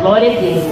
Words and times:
Glória 0.00 0.30
a 0.30 0.40
Deus. 0.40 0.64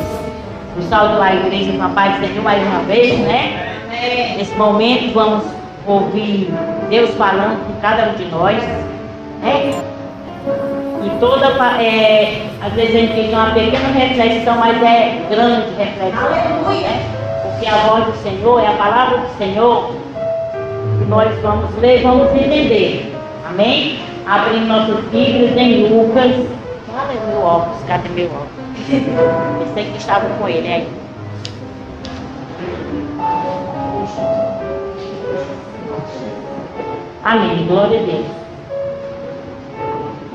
O 0.79 0.83
salve 0.83 1.17
lá 1.17 1.27
à 1.27 1.35
igreja 1.35 1.73
com 1.73 1.83
a 1.83 1.89
paz 1.89 2.21
do 2.21 2.27
Senhor 2.27 2.45
mais 2.45 2.63
uma 2.63 2.81
vez, 2.81 3.19
né? 3.21 4.35
Nesse 4.37 4.55
momento 4.57 5.15
vamos 5.15 5.45
ouvir 5.87 6.53
Deus 6.89 7.11
falando 7.15 7.67
com 7.67 7.81
cada 7.81 8.11
um 8.11 8.15
de 8.15 8.25
nós, 8.27 8.63
né? 9.43 9.83
E 11.05 11.19
toda, 11.19 11.47
é, 11.83 12.43
às 12.63 12.73
vezes 12.75 12.95
a 12.95 12.99
gente 12.99 13.15
fica 13.15 13.37
uma 13.37 13.51
pequena 13.51 13.89
reflexão, 13.89 14.59
mas 14.59 14.83
é 14.83 15.23
grande 15.29 15.67
reflexão. 15.77 16.31
Né? 16.31 17.17
Porque 17.43 17.67
a 17.67 17.77
voz 17.89 18.05
do 18.05 18.17
Senhor 18.23 18.61
é 18.61 18.69
a 18.69 18.73
palavra 18.73 19.19
do 19.19 19.39
Senhor 19.39 19.93
que 20.99 21.05
nós 21.09 21.33
vamos 21.43 21.75
ler, 21.81 22.03
vamos 22.03 22.29
entender. 22.33 23.15
Amém? 23.49 23.99
Abrindo 24.27 24.67
nossos 24.67 25.01
Bíblias 25.07 25.57
em 25.57 25.89
Lucas. 25.89 26.47
Cadê 26.95 27.15
meu 27.29 27.43
óculos? 27.43 27.79
Cadê 27.87 28.09
meu 28.09 28.27
óculos? 28.27 28.56
Pensei 28.87 29.91
que 29.91 29.99
estava 29.99 30.29
com 30.39 30.49
ele 30.49 30.73
aí. 30.73 30.89
Amém. 37.25 37.67
Glória 37.67 37.99
a 37.99 38.03
Deus. 38.05 38.27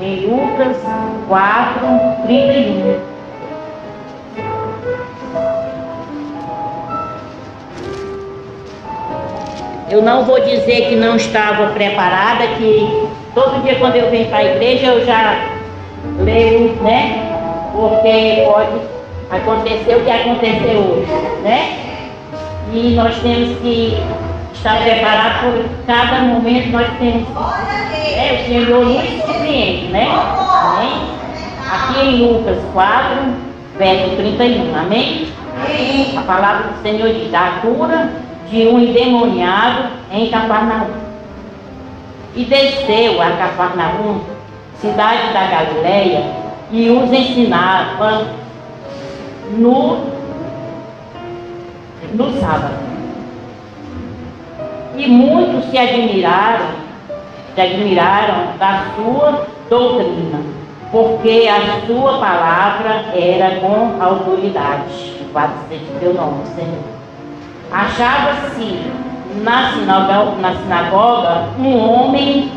Em 0.00 0.26
Lucas 0.26 0.76
4, 1.28 1.80
31. 2.26 3.12
Eu 9.88 10.02
não 10.02 10.24
vou 10.24 10.40
dizer 10.40 10.88
que 10.88 10.96
não 10.96 11.16
estava 11.16 11.68
preparada, 11.68 12.46
que 12.58 13.08
todo 13.34 13.62
dia 13.62 13.76
quando 13.76 13.96
eu 13.96 14.10
venho 14.10 14.28
para 14.28 14.38
a 14.38 14.44
igreja 14.44 14.86
eu 14.88 15.06
já 15.06 15.38
leio, 16.18 16.74
né? 16.82 17.21
Porque 17.72 18.44
pode 18.46 18.80
acontecer 19.30 19.96
o 19.96 20.04
que 20.04 20.10
aconteceu 20.10 20.78
hoje, 20.78 21.42
né? 21.42 21.78
E 22.72 22.94
nós 22.94 23.16
temos 23.20 23.58
que 23.58 23.98
está 24.52 24.76
preparado 24.76 25.42
por 25.42 25.64
cada 25.86 26.20
momento 26.20 26.70
nós 26.70 26.86
temos. 26.98 27.26
É, 28.14 28.42
o 28.42 28.46
Senhor 28.46 28.84
nos 28.84 29.24
surpreende, 29.24 29.86
né? 29.88 30.06
Amém? 30.08 31.22
Aqui 31.70 32.06
em 32.06 32.26
Lucas 32.26 32.58
4, 32.72 33.34
verso 33.78 34.16
31, 34.16 34.78
amém? 34.78 35.28
A 36.16 36.22
palavra 36.22 36.68
do 36.68 36.82
Senhor 36.82 37.12
diz, 37.12 37.32
a 37.34 37.60
cura 37.62 38.12
de 38.50 38.66
um 38.66 38.78
endemoniado 38.78 39.88
em 40.12 40.30
Cafarnaum. 40.30 40.90
E 42.36 42.44
desceu 42.44 43.20
a 43.20 43.30
Cafarnaum, 43.32 44.20
cidade 44.80 45.32
da 45.32 45.46
Galileia, 45.46 46.41
e 46.72 46.90
os 46.90 47.12
ensinava 47.12 48.28
no, 49.56 49.98
no 52.14 52.40
sábado. 52.40 52.74
E 54.96 55.06
muitos 55.06 55.70
se 55.70 55.76
admiraram, 55.76 56.66
se 57.54 57.60
admiraram 57.60 58.56
da 58.58 58.86
sua 58.96 59.46
doutrina, 59.68 60.40
porque 60.90 61.48
a 61.48 61.86
sua 61.86 62.18
palavra 62.18 63.04
era 63.14 63.60
com 63.60 64.02
autoridade. 64.02 65.12
Louvado 65.22 65.52
seja 65.68 65.84
o 65.94 66.00
teu 66.00 66.14
nome, 66.14 66.44
Senhor. 66.54 66.92
Achava-se 67.70 68.80
na 69.42 69.72
sinagoga, 69.72 70.36
na 70.40 70.54
sinagoga 70.56 71.44
um 71.58 71.78
homem 71.78 72.50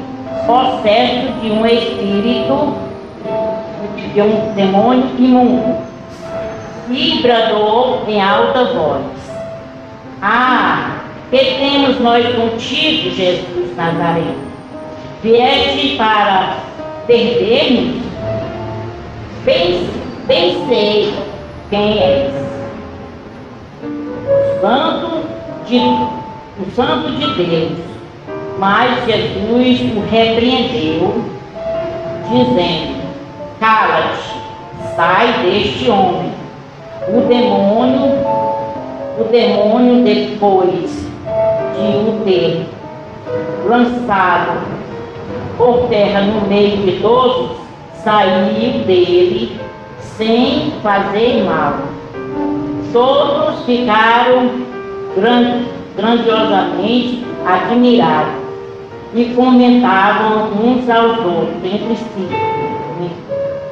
possesso 0.46 1.32
de 1.42 1.52
um 1.52 1.66
espírito, 1.66 2.85
de 4.16 4.22
um 4.22 4.54
demônio 4.54 5.12
imundo, 5.20 5.76
e 6.90 7.20
bradou 7.22 8.04
em 8.08 8.22
alta 8.22 8.64
voz: 8.74 9.04
Ah, 10.22 11.02
que 11.30 11.38
temos 11.38 12.00
nós 12.00 12.26
contigo, 12.34 13.14
Jesus 13.14 13.76
Nazareno? 13.76 14.46
Vieste 15.22 15.98
para 15.98 16.58
perder-nos? 17.06 18.06
Bem, 19.44 19.90
bem 20.28 20.66
sei 20.68 21.14
quem 21.70 22.00
és. 22.00 22.34
O 23.84 24.62
santo 24.62 25.24
de, 25.68 25.78
o 25.78 26.72
santo 26.74 27.12
de 27.12 27.44
Deus. 27.44 27.80
Mas 28.58 29.06
Jesus 29.06 29.82
o 29.82 30.00
repreendeu, 30.10 31.22
dizendo: 32.30 33.05
Cala-te, 33.60 34.96
sai 34.96 35.34
deste 35.44 35.90
homem. 35.90 36.32
O 37.08 37.22
demônio, 37.22 38.12
o 39.20 39.24
demônio 39.32 40.04
depois 40.04 41.08
de 41.76 42.10
o 42.10 42.22
ter 42.26 42.66
lançado 43.66 44.60
por 45.58 45.88
terra 45.88 46.22
no 46.22 46.48
meio 46.48 46.78
de 46.78 47.00
todos, 47.02 47.52
saiu 48.04 48.84
dele 48.86 49.60
sem 50.00 50.72
fazer 50.84 51.44
mal. 51.44 51.76
Todos 52.92 53.64
ficaram 53.66 54.50
grandiosamente 55.96 57.26
admirados 57.46 58.46
e 59.14 59.26
comentavam 59.34 60.50
uns 60.62 60.90
aos 60.90 61.18
outros 61.20 61.64
entre 61.64 61.96
si. 61.96 62.65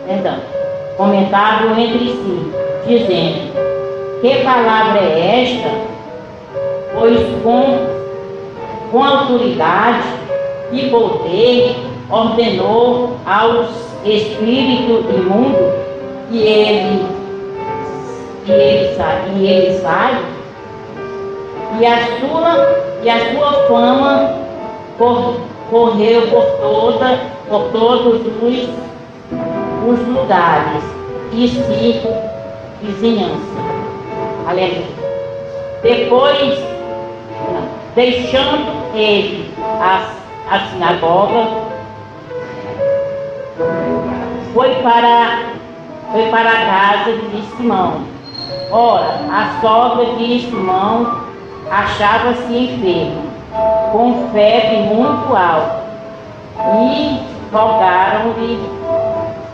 Perdão. 0.07 0.37
Comentavam 0.97 1.77
entre 1.79 2.09
si, 2.09 2.51
dizendo: 2.87 3.53
Que 4.21 4.43
palavra 4.43 4.99
é 4.99 5.43
esta? 5.43 5.93
pois 6.93 7.19
com, 7.43 7.79
com 8.91 9.03
autoridade 9.03 10.07
e 10.71 10.89
poder 10.89 11.75
ordenou 12.09 13.17
aos 13.25 13.69
espíritos 14.05 15.05
imundos 15.15 15.73
que 16.29 16.37
ele, 16.37 17.05
que 18.45 18.51
ele, 18.51 18.95
e 19.35 19.47
ele 19.47 19.79
sai, 19.79 20.17
e 21.79 21.85
a 21.85 21.97
sua, 22.19 22.83
e 23.03 23.09
a 23.09 23.31
sua 23.31 23.51
fama 23.67 24.35
cor, 24.97 25.35
correu 25.69 26.27
por, 26.27 26.45
toda, 26.61 27.19
por 27.49 27.63
todos 27.71 28.21
os, 28.41 28.69
os 29.87 29.99
lugares 30.07 30.83
e 31.31 31.47
se 31.47 32.01
vizinhança. 32.81 33.53
Aleluia. 34.47 35.03
Depois 35.81 36.59
deixando 37.95 38.95
ele 38.95 39.53
a, 39.59 40.09
a 40.49 40.59
sinagoga, 40.59 41.47
foi 44.53 44.75
para, 44.75 45.39
foi 46.11 46.29
para 46.29 46.49
a 46.49 46.65
casa 46.65 47.17
de 47.17 47.41
Simão. 47.55 48.01
Ora, 48.71 49.19
a 49.31 49.61
sogra 49.61 50.15
de 50.15 50.41
Simão 50.41 51.23
achava-se 51.69 52.53
enferma, 52.53 53.21
com 53.91 54.29
febre 54.31 54.77
muito 54.77 55.35
alta, 55.35 55.83
e 56.79 57.19
rogaram-lhe 57.51 58.82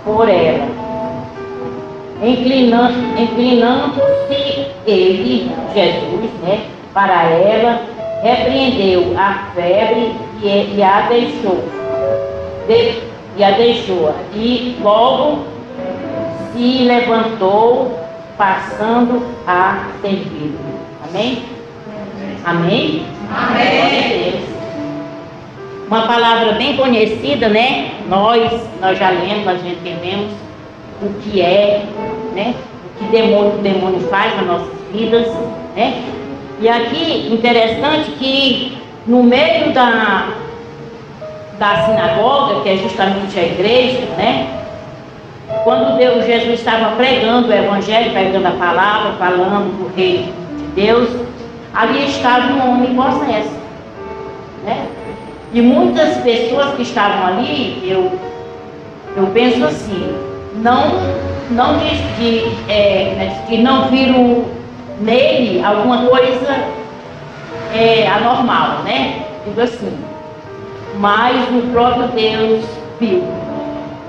por 0.09 0.28
ela. 0.28 0.68
Inclinando-se 2.22 3.22
inclinando 3.22 4.02
ele, 4.86 5.52
Jesus, 5.74 6.31
né, 6.42 6.66
para 6.94 7.24
ela, 7.24 7.81
repreendeu 8.24 9.14
a 9.18 9.52
febre 9.53 10.16
e, 10.42 10.75
e 10.75 10.84
a 10.84 11.02
deixou. 11.08 11.64
De, 12.68 13.00
e 13.38 13.44
a 13.44 13.52
deixou. 13.52 14.14
E 14.34 14.78
logo 14.82 15.46
se 16.52 16.84
levantou, 16.84 18.00
passando 18.38 19.22
a 19.47 19.90
servir. 20.02 20.55
Amém? 21.08 21.44
Amém? 22.44 23.05
Amém. 23.32 24.59
Uma 25.90 26.03
palavra 26.03 26.52
bem 26.52 26.78
conhecida, 26.78 27.50
né? 27.50 27.94
Nós, 28.08 28.52
nós 28.80 28.96
já 29.00 29.09
lemos, 29.09 29.44
nós 29.44 29.59
já 29.59 29.70
entendemos 29.70 30.32
o 31.02 31.09
que 31.22 31.41
é, 31.41 31.84
né? 32.36 32.53
O 32.86 33.00
que 33.00 33.12
demônio, 33.12 33.56
o 33.56 33.58
demônio 33.58 34.00
faz 34.02 34.36
nas 34.36 34.46
nossas 34.46 34.70
vidas, 34.94 35.28
né? 35.76 36.03
E 36.62 36.70
aqui, 36.70 37.34
interessante 37.34 38.12
que 38.20 38.78
no 39.08 39.24
meio 39.24 39.74
da, 39.74 40.28
da 41.58 41.86
sinagoga, 41.86 42.62
que 42.62 42.70
é 42.70 42.78
justamente 42.78 43.40
a 43.40 43.44
igreja, 43.44 44.06
né? 44.16 44.47
Quando 45.64 45.97
Deus, 45.97 46.24
Jesus 46.24 46.59
estava 46.59 46.96
pregando 46.97 47.47
o 47.47 47.53
Evangelho, 47.53 48.12
pregando 48.12 48.47
a 48.47 48.52
palavra, 48.52 49.14
falando 49.14 49.76
do 49.76 49.96
reino 49.96 50.32
de 50.56 50.66
Deus, 50.76 51.09
ali 51.74 52.06
estava 52.06 52.53
um 52.53 52.74
homem 52.74 52.94
possesso. 52.94 53.58
Né? 54.64 54.86
E 55.53 55.61
muitas 55.61 56.17
pessoas 56.17 56.75
que 56.75 56.84
estavam 56.84 57.28
ali, 57.28 57.81
eu, 57.84 58.11
eu 59.17 59.28
penso 59.28 59.66
assim, 59.66 60.16
não 60.55 61.29
não 61.51 61.78
de, 61.79 62.43
é, 62.72 63.16
né, 63.16 63.43
que 63.47 63.57
não 63.57 63.90
viram 63.90 64.46
nele 65.01 65.63
alguma 65.63 66.05
coisa 66.05 66.67
é, 67.73 68.07
anormal, 68.07 68.84
né? 68.84 69.25
Digo 69.46 69.61
assim. 69.61 69.97
Mas 70.99 71.35
o 71.49 71.72
próprio 71.72 72.07
Deus 72.09 72.66
viu. 72.99 73.23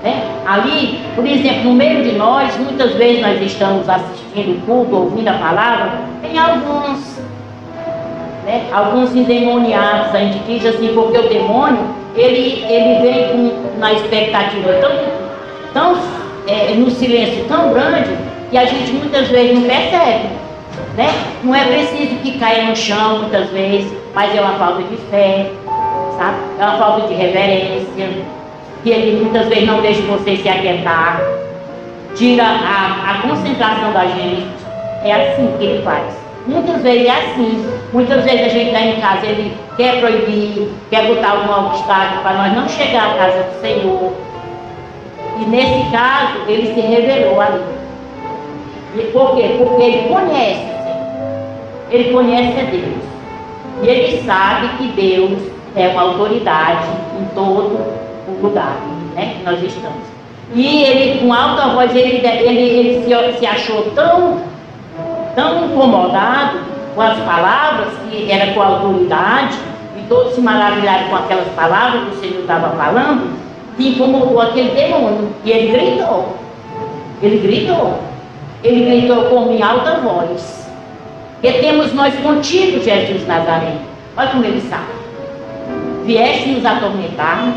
Né? 0.03 0.23
Ali, 0.45 0.99
por 1.15 1.25
exemplo, 1.25 1.65
no 1.65 1.73
meio 1.73 2.03
de 2.03 2.13
nós, 2.13 2.57
muitas 2.57 2.93
vezes 2.93 3.21
nós 3.21 3.41
estamos 3.41 3.87
assistindo 3.87 4.57
o 4.57 4.61
culto, 4.61 4.95
ouvindo 4.95 5.29
a 5.29 5.33
palavra, 5.33 6.01
tem 6.21 6.37
alguns, 6.37 7.19
né, 8.51 8.67
alguns 8.73 9.15
endemoniados, 9.15 10.13
a 10.13 10.19
gente 10.19 10.39
diz 10.39 10.65
assim, 10.65 10.91
porque 10.93 11.17
o 11.17 11.29
demônio, 11.29 11.79
ele, 12.15 12.65
ele 12.67 13.01
vem 13.01 13.29
com, 13.29 13.79
na 13.79 13.93
expectativa 13.93 14.73
tão, 14.73 14.91
tão 15.73 15.97
é, 16.47 16.73
no 16.75 16.91
silêncio 16.91 17.45
tão 17.45 17.71
grande 17.71 18.09
que 18.49 18.57
a 18.57 18.65
gente 18.65 18.91
muitas 18.91 19.29
vezes 19.29 19.55
não 19.55 19.61
percebe. 19.63 20.29
Né? 20.97 21.07
Não 21.43 21.55
é 21.55 21.63
preciso 21.63 22.15
que 22.17 22.37
caia 22.37 22.63
no 22.65 22.75
chão 22.75 23.19
muitas 23.19 23.49
vezes, 23.51 23.89
mas 24.13 24.35
é 24.35 24.41
uma 24.41 24.55
falta 24.55 24.83
de 24.83 24.97
fé, 25.09 25.49
sabe? 26.17 26.37
É 26.59 26.63
uma 26.65 26.77
falta 26.77 27.07
de 27.07 27.13
reverência 27.13 28.09
que 28.83 28.89
ele 28.89 29.21
muitas 29.21 29.47
vezes 29.47 29.65
não 29.65 29.79
deixa 29.79 30.01
você 30.01 30.35
se 30.35 30.49
aquietar, 30.49 31.21
tira 32.15 32.43
a, 32.43 33.11
a 33.11 33.21
concentração 33.21 33.93
da 33.93 34.05
gente. 34.07 34.47
É 35.05 35.13
assim 35.13 35.49
que 35.57 35.63
ele 35.63 35.83
faz. 35.83 36.20
Muitas 36.47 36.81
vezes 36.81 37.07
é 37.07 37.11
assim. 37.11 37.65
Muitas 37.93 38.23
vezes 38.23 38.41
a 38.41 38.49
gente 38.49 38.67
está 38.67 38.81
em 38.81 38.99
casa, 38.99 39.25
ele 39.25 39.53
quer 39.77 39.99
proibir, 39.99 40.69
quer 40.89 41.07
botar 41.07 41.31
algum 41.31 41.67
obstáculo 41.67 42.21
para 42.21 42.33
nós 42.33 42.55
não 42.55 42.67
chegar 42.69 43.11
à 43.11 43.13
casa 43.15 43.43
do 43.43 43.61
Senhor. 43.61 44.13
E 45.39 45.45
nesse 45.45 45.91
caso, 45.91 46.39
ele 46.47 46.73
se 46.73 46.79
revelou 46.79 47.39
ali. 47.39 47.61
E 48.95 49.03
por 49.11 49.35
quê? 49.35 49.55
Porque 49.57 49.83
ele 49.83 50.09
conhece 50.09 50.65
Ele 51.89 52.11
conhece 52.11 52.59
a 52.59 52.63
Deus. 52.63 53.11
E 53.83 53.87
ele 53.87 54.23
sabe 54.23 54.69
que 54.77 54.87
Deus 54.89 55.39
é 55.75 55.87
uma 55.87 56.01
autoridade 56.01 56.87
em 57.19 57.25
todo 57.33 57.79
o 58.27 58.39
lugar 58.41 58.77
né, 59.15 59.35
que 59.37 59.43
nós 59.43 59.61
estamos. 59.63 60.11
E 60.53 60.83
ele, 60.83 61.19
com 61.19 61.33
alta 61.33 61.69
voz, 61.69 61.95
ele, 61.95 62.25
ele, 62.25 62.59
ele 62.59 63.03
se, 63.03 63.39
se 63.39 63.45
achou 63.45 63.83
tão, 63.91 64.41
tão 65.35 65.65
incomodado 65.65 66.59
com 66.95 67.01
as 67.01 67.17
palavras, 67.19 67.89
que 68.09 68.31
era 68.31 68.53
com 68.53 68.61
autoridade, 68.61 69.57
e 69.97 70.01
todos 70.07 70.33
se 70.33 70.41
maravilharam 70.41 71.09
com 71.09 71.15
aquelas 71.15 71.47
palavras 71.49 72.03
que 72.03 72.15
o 72.15 72.19
Senhor 72.19 72.41
estava 72.41 72.69
falando, 72.71 73.37
que 73.77 73.89
incomodou 73.89 74.41
aquele 74.41 74.71
demônio. 74.71 75.29
E 75.43 75.51
ele 75.51 75.71
gritou. 75.71 76.37
Ele 77.21 77.37
gritou. 77.39 77.99
Ele 78.63 78.85
gritou 78.85 79.23
com 79.25 79.51
em 79.51 79.61
alta 79.61 79.99
voz. 80.01 80.69
E 81.41 81.51
temos 81.53 81.93
nós 81.93 82.13
contigo, 82.19 82.83
Jesus 82.83 83.25
Nazareno. 83.25 83.81
Olha 84.15 84.29
como 84.29 84.45
ele 84.45 84.61
sabe. 84.61 85.01
Vieste 86.05 86.49
nos 86.49 86.65
atormentar, 86.65 87.53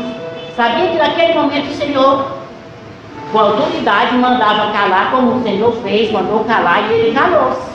Sabia 0.55 0.87
que 0.87 0.97
naquele 0.97 1.33
momento 1.33 1.69
o 1.69 1.75
Senhor, 1.75 2.31
com 3.35 3.39
autoridade, 3.41 4.15
mandava 4.15 4.71
calar, 4.71 5.11
como 5.11 5.35
o 5.35 5.43
Senhor 5.43 5.73
fez, 5.83 6.09
mandou 6.09 6.45
calar 6.45 6.89
e 6.89 6.93
ele 6.93 7.13
calou-se. 7.13 7.69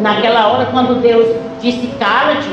Naquela 0.00 0.46
hora, 0.46 0.66
quando 0.66 1.02
Deus 1.02 1.34
disse 1.60 1.88
cala-te, 1.98 2.48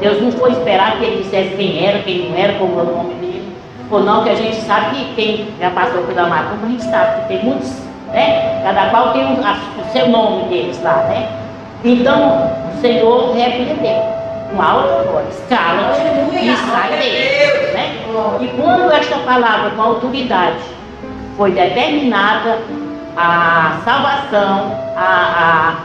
Deus 0.00 0.22
não 0.22 0.30
foi 0.30 0.52
esperar 0.52 0.98
que 0.98 1.04
ele 1.04 1.24
dissesse 1.24 1.56
quem 1.56 1.84
era, 1.84 1.98
quem 1.98 2.28
não 2.28 2.38
era, 2.38 2.52
como 2.60 2.78
é 2.78 2.82
o 2.84 2.96
nome 2.96 3.14
dele. 3.14 3.52
Ou 3.90 4.04
não, 4.04 4.22
que 4.22 4.30
a 4.30 4.36
gente 4.36 4.54
sabe 4.58 4.94
que 4.94 5.14
quem 5.16 5.48
já 5.58 5.70
passou 5.70 6.02
pela 6.04 6.28
macumba, 6.28 6.66
a 6.66 6.70
gente 6.70 6.84
sabe 6.84 7.22
que 7.22 7.28
tem 7.28 7.44
muitos, 7.44 7.72
né? 8.12 8.60
Cada 8.62 8.90
qual 8.90 9.12
tem 9.12 9.24
o, 9.24 9.44
a, 9.44 9.56
o 9.80 9.92
seu 9.92 10.08
nome 10.08 10.44
deles 10.44 10.80
lá, 10.84 11.08
né? 11.08 11.28
Então, 11.84 12.52
o 12.72 12.80
Senhor 12.80 13.34
repreendeu 13.34 14.02
com 14.54 14.62
alta 14.62 15.10
voz, 15.10 15.42
cala-te 15.48 16.02
e 16.36 16.56
sai 16.56 16.90
dele. 17.00 17.72
Né? 17.72 17.96
E 18.40 18.46
quando 18.60 18.92
esta 18.92 19.16
palavra 19.18 19.70
com 19.70 19.82
autoridade 19.82 20.75
foi 21.36 21.52
determinada, 21.52 22.58
a 23.16 23.78
salvação, 23.84 24.72
a, 24.96 25.76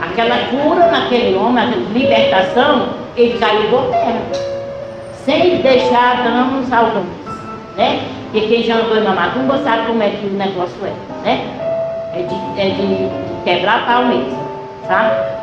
a, 0.00 0.04
aquela 0.04 0.36
cura 0.48 0.90
naquele 0.90 1.36
homem, 1.36 1.64
a 1.64 1.66
libertação, 1.92 2.88
ele 3.16 3.38
caiu 3.38 3.68
por 3.68 3.90
terra, 3.90 4.20
sem 5.24 5.58
deixar 5.58 6.22
danos 6.22 6.72
alguns. 6.72 7.06
Né? 7.76 8.00
Porque 8.24 8.46
quem 8.48 8.62
já 8.62 8.76
andou 8.76 9.00
na 9.02 9.10
macumba 9.10 9.58
sabe 9.58 9.86
como 9.86 10.02
é 10.02 10.10
que 10.10 10.26
o 10.26 10.30
negócio 10.30 10.76
é. 10.84 11.26
Né? 11.26 11.44
É 12.14 12.22
de, 12.22 12.60
é 12.60 12.70
de 12.70 13.10
quebrar 13.44 13.86
pau 13.86 14.06
mesmo. 14.06 14.46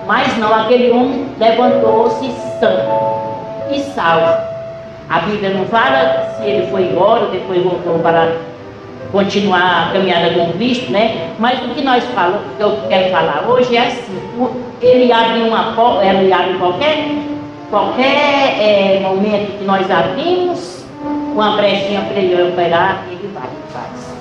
Mas 0.08 0.38
não, 0.38 0.54
aquele 0.54 0.92
homem 0.92 1.28
levantou-se 1.40 2.32
sã 2.60 2.72
e 3.72 3.80
salvo. 3.80 4.38
A 5.10 5.20
Bíblia 5.20 5.52
não 5.52 5.66
fala 5.66 6.34
se 6.38 6.44
ele 6.44 6.68
foi 6.68 6.84
embora, 6.84 7.28
depois 7.28 7.62
voltou 7.62 8.00
para 8.00 8.32
continuar 9.14 9.90
a 9.90 9.94
caminhada 9.94 10.32
com 10.32 10.52
Cristo, 10.54 10.92
né? 10.92 11.30
Mas 11.38 11.64
o 11.64 11.70
que 11.76 11.84
nós 11.84 12.04
falamos, 12.16 12.42
que 12.58 12.64
eu 12.64 12.80
quero 12.90 13.12
falar 13.12 13.46
hoje 13.48 13.78
é 13.78 13.88
assim, 13.88 14.20
ele 14.82 15.14
abre 15.14 15.44
uma 15.44 15.74
porta, 15.74 16.04
ele 16.04 16.34
abre 16.34 16.56
qualquer, 16.56 17.10
qualquer 17.70 18.58
é, 18.60 19.00
momento 19.02 19.60
que 19.60 19.64
nós 19.64 19.90
abrimos, 19.90 20.84
uma 21.32 21.56
brechinha 21.56 22.02
para 22.02 22.20
ele 22.20 22.50
operar, 22.50 23.04
ele 23.12 23.32
vai, 23.34 23.44
ele 23.44 23.70
faz. 23.72 24.14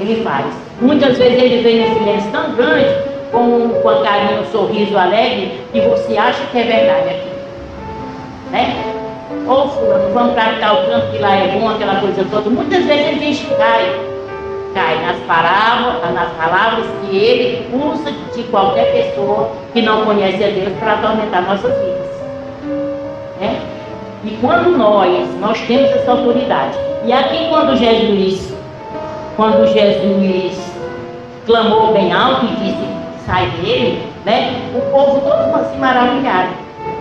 Ele 0.00 0.24
faz. 0.24 0.46
Muitas 0.80 1.18
vezes 1.18 1.42
ele 1.42 1.62
vem 1.62 1.80
num 1.80 1.98
silêncio 1.98 2.30
tão 2.32 2.54
grande 2.54 2.88
com, 3.30 3.68
com 3.82 3.88
a 3.88 4.02
carinha, 4.02 4.40
um 4.40 4.46
sorriso 4.46 4.96
alegre, 4.96 5.60
e 5.74 5.80
você 5.80 6.16
acha 6.16 6.42
que 6.50 6.58
é 6.58 6.62
verdade 6.62 7.08
aqui. 7.10 7.30
Né? 8.50 8.99
Ou 9.46 9.68
fulano, 9.68 10.12
vamos 10.14 10.34
para 10.34 10.58
tal 10.60 10.76
canto 10.86 11.10
que 11.10 11.18
lá 11.18 11.34
é 11.34 11.58
bom, 11.58 11.68
aquela 11.68 12.00
coisa 12.00 12.24
toda. 12.30 12.50
Muitas 12.50 12.84
vezes 12.84 13.20
gente 13.20 13.46
cai, 13.56 14.00
cai 14.74 15.04
nas 15.04 15.16
palavras, 15.26 16.14
nas 16.14 16.28
palavras 16.32 16.86
que 17.02 17.16
ele 17.16 17.68
usa 17.74 18.12
de 18.34 18.42
qualquer 18.44 18.92
pessoa 18.92 19.50
que 19.72 19.82
não 19.82 20.04
conhece 20.04 20.44
a 20.44 20.48
Deus 20.48 20.72
para 20.78 20.92
atormentar 20.94 21.42
nossas 21.42 21.72
vidas. 21.78 22.10
Né? 23.40 23.60
E 24.24 24.30
quando 24.40 24.76
nós, 24.76 25.28
nós 25.40 25.58
temos 25.62 25.90
essa 25.90 26.10
autoridade. 26.12 26.78
E 27.04 27.12
aqui 27.12 27.48
quando 27.48 27.76
Jesus, 27.76 28.54
quando 29.36 29.66
Jesus 29.72 30.60
clamou 31.46 31.92
bem 31.92 32.12
alto 32.12 32.44
e 32.44 32.56
disse, 32.56 32.88
sai 33.26 33.46
dele, 33.62 34.02
né? 34.24 34.70
O 34.74 34.80
povo 34.92 35.20
todo 35.20 35.70
se 35.72 35.78
maravilharam 35.78 36.59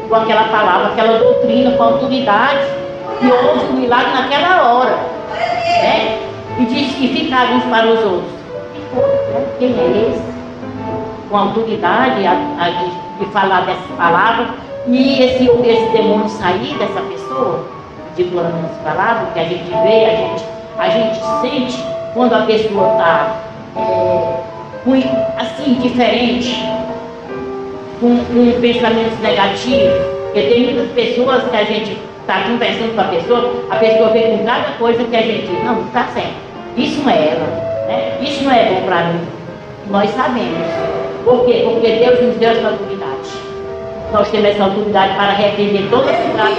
com 0.10 0.16
aquela 0.16 0.46
palavra, 0.46 0.88
aquela 0.88 1.20
doutrina, 1.20 1.72
com 1.72 1.84
autoridade, 1.84 2.66
e 3.22 3.32
houve 3.32 3.66
um 3.72 3.74
milagre 3.74 4.12
naquela 4.12 4.74
hora, 4.74 4.98
né? 5.32 6.20
E 6.58 6.66
disse 6.66 6.96
que 6.96 7.08
ficaram 7.10 7.58
uns 7.58 7.64
para 7.66 7.88
os 7.88 8.04
outros. 8.04 8.32
Quem 9.60 9.70
é 9.70 10.10
esse? 10.10 10.24
Com 11.30 11.38
autoridade 11.38 12.26
a, 12.26 12.32
a, 12.60 12.70
de, 12.70 12.92
de, 13.20 13.32
falar 13.32 13.62
dessa 13.62 13.94
palavra, 13.96 14.48
e 14.88 15.22
esse, 15.22 15.48
esse 15.48 15.90
demônio 15.92 16.28
sair 16.28 16.76
dessa 16.80 17.02
pessoa, 17.02 17.66
falando 18.34 18.66
essa 18.66 18.84
palavra, 18.84 19.28
que 19.34 19.40
a 19.40 19.44
gente 19.44 19.70
vê, 19.70 20.06
a 20.06 20.16
gente, 20.16 20.46
a 20.78 20.90
gente 20.90 21.20
sente 21.42 21.84
quando 22.14 22.34
a 22.34 22.42
pessoa 22.42 22.92
está. 22.94 23.36
É, 23.78 24.50
assim, 25.38 25.76
diferente, 25.76 26.56
com, 28.00 28.24
com 28.26 28.62
pensamentos 28.62 29.20
negativos, 29.20 29.94
porque 30.26 30.42
tem 30.42 30.64
muitas 30.66 30.92
pessoas 30.92 31.44
que 31.44 31.56
a 31.56 31.64
gente 31.64 31.98
está 32.22 32.44
conversando 32.44 32.96
com 32.96 33.02
a 33.02 33.06
pessoa, 33.06 33.64
a 33.70 33.76
pessoa 33.76 34.10
vê 34.10 34.22
com 34.22 34.46
cada 34.46 34.72
coisa 34.78 35.04
que 35.04 35.16
a 35.16 35.22
gente 35.22 35.52
não, 35.64 35.82
está 35.88 36.06
certo, 36.14 36.36
isso 36.78 37.02
não 37.02 37.10
é 37.10 37.28
ela, 37.30 37.48
né? 37.88 38.18
isso 38.22 38.44
não 38.44 38.52
é 38.52 38.66
bom 38.66 38.86
para 38.86 39.04
mim. 39.06 39.20
Nós 39.90 40.10
sabemos. 40.12 40.68
Por 41.26 41.46
quê? 41.46 41.64
Porque 41.66 41.88
Deus 41.94 42.22
nos 42.22 42.36
deu 42.38 42.52
essa 42.52 42.68
autoridade. 42.68 43.30
Nós 44.14 44.30
temos 44.30 44.50
essa 44.50 44.64
autoridade 44.64 45.16
para 45.16 45.32
repreender 45.32 45.90
toda 45.90 46.12
a 46.12 46.16
cidade 46.16 46.56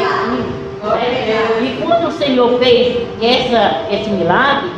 né? 0.82 1.60
E 1.62 1.82
quando 1.82 2.08
o 2.08 2.12
Senhor 2.12 2.58
fez 2.58 2.96
essa, 3.22 3.82
esse 3.90 4.08
milagre, 4.10 4.70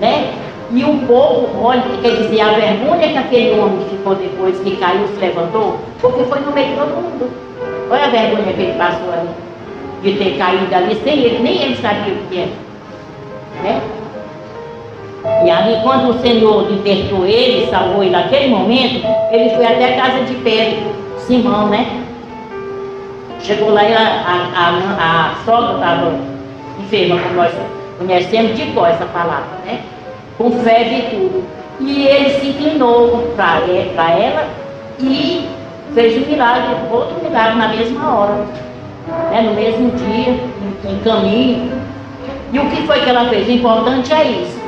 né? 0.00 0.32
E 0.72 0.84
o 0.84 0.98
povo, 1.06 1.48
olha, 1.64 1.82
quer 2.00 2.16
dizer, 2.16 2.40
a 2.40 2.52
vergonha 2.52 3.08
que 3.08 3.18
aquele 3.18 3.58
homem 3.58 3.84
ficou 3.90 4.14
depois 4.14 4.56
que 4.60 4.76
caiu, 4.76 5.08
se 5.08 5.20
levantou, 5.20 5.78
porque 6.00 6.22
foi 6.24 6.38
no 6.40 6.52
meio 6.52 6.68
de 6.68 6.74
todo 6.76 6.90
mundo. 6.90 7.28
Olha 7.90 8.04
a 8.04 8.08
vergonha 8.08 8.52
que 8.52 8.60
ele 8.62 8.78
passou 8.78 9.12
ali, 9.12 9.28
de 10.02 10.12
ter 10.12 10.38
caído 10.38 10.72
ali 10.72 10.94
sem 11.02 11.18
ele, 11.18 11.38
nem 11.40 11.60
ele 11.60 11.76
sabia 11.76 12.14
o 12.14 12.28
que 12.28 12.38
era. 12.38 12.50
Né? 13.64 13.80
E 15.44 15.50
ali, 15.50 15.82
quando 15.82 16.10
o 16.10 16.20
Senhor 16.20 16.70
libertou 16.70 17.26
ele, 17.26 17.66
salvou 17.68 18.04
ele 18.04 18.12
naquele 18.12 18.48
momento, 18.48 19.04
ele 19.32 19.50
foi 19.50 19.66
até 19.66 19.94
a 19.94 19.96
casa 20.00 20.24
de 20.24 20.34
Pedro, 20.34 20.94
Simão, 21.26 21.68
né? 21.68 22.04
Chegou 23.40 23.72
lá 23.72 23.82
e 23.82 23.92
a, 23.92 23.98
a, 23.98 24.44
a, 24.54 25.30
a 25.30 25.34
sogra 25.44 25.74
estava 25.74 26.12
enferma, 26.78 27.18
como 27.18 27.34
nós 27.34 27.52
conhecemos 27.98 28.56
de 28.56 28.66
qual 28.66 28.86
essa 28.86 29.06
palavra, 29.06 29.58
né? 29.66 29.80
Com 30.40 30.50
fé 30.62 30.82
e 30.84 31.02
tudo. 31.10 31.44
E 31.80 32.06
ele 32.06 32.30
se 32.40 32.48
inclinou 32.48 33.34
para 33.36 33.60
ela 33.68 34.48
e 34.98 35.46
fez 35.94 36.16
um 36.16 36.30
milagre, 36.30 36.76
outro 36.90 37.22
milagre 37.22 37.58
na 37.58 37.68
mesma 37.68 38.14
hora, 38.14 38.46
né, 39.30 39.42
no 39.42 39.54
mesmo 39.54 39.90
dia, 39.90 40.30
em, 40.30 40.92
em 40.92 40.98
caminho. 41.00 41.72
E 42.52 42.58
o 42.58 42.70
que 42.70 42.86
foi 42.86 43.00
que 43.00 43.10
ela 43.10 43.28
fez? 43.28 43.48
O 43.48 43.50
importante 43.50 44.12
é 44.14 44.24
isso. 44.24 44.58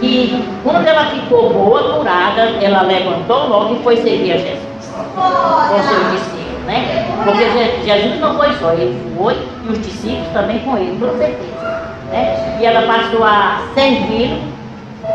Que 0.00 0.44
quando 0.62 0.86
ela 0.86 1.06
ficou 1.06 1.50
boa, 1.50 1.94
curada, 1.94 2.42
ela 2.60 2.82
levantou 2.82 3.48
logo 3.48 3.76
e 3.76 3.82
foi 3.82 3.96
servir 3.96 4.32
a 4.32 4.36
Jesus. 4.36 4.92
Com 5.14 5.82
seus 5.82 6.12
discípulos, 6.12 6.62
né? 6.66 7.06
Porque 7.24 7.86
Jesus 7.86 8.20
não 8.20 8.36
foi 8.36 8.52
só, 8.54 8.72
ele 8.72 9.00
foi 9.16 9.34
e 9.64 9.72
os 9.72 9.78
discípulos 9.80 10.28
também 10.34 10.58
com 10.58 10.76
ele, 10.76 10.98
com 11.00 11.16
certeza. 11.16 11.82
Né? 12.12 12.58
E 12.60 12.66
ela 12.66 12.82
passou 12.86 13.24
a 13.24 13.62
servir 13.74 14.38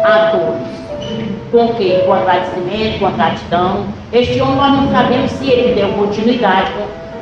a 0.04 0.32
todos. 0.32 0.82
Com 1.52 1.66
o 1.66 1.76
quê? 1.76 2.04
Com 2.06 2.14
agradecimento, 2.14 3.00
com 3.00 3.08
a 3.08 3.12
gratidão. 3.12 3.86
Este 4.14 4.42
homem 4.42 4.56
nós 4.56 4.74
não 4.74 4.92
sabemos 4.92 5.32
se 5.32 5.50
ele 5.50 5.76
deu 5.76 5.90
continuidade 5.94 6.72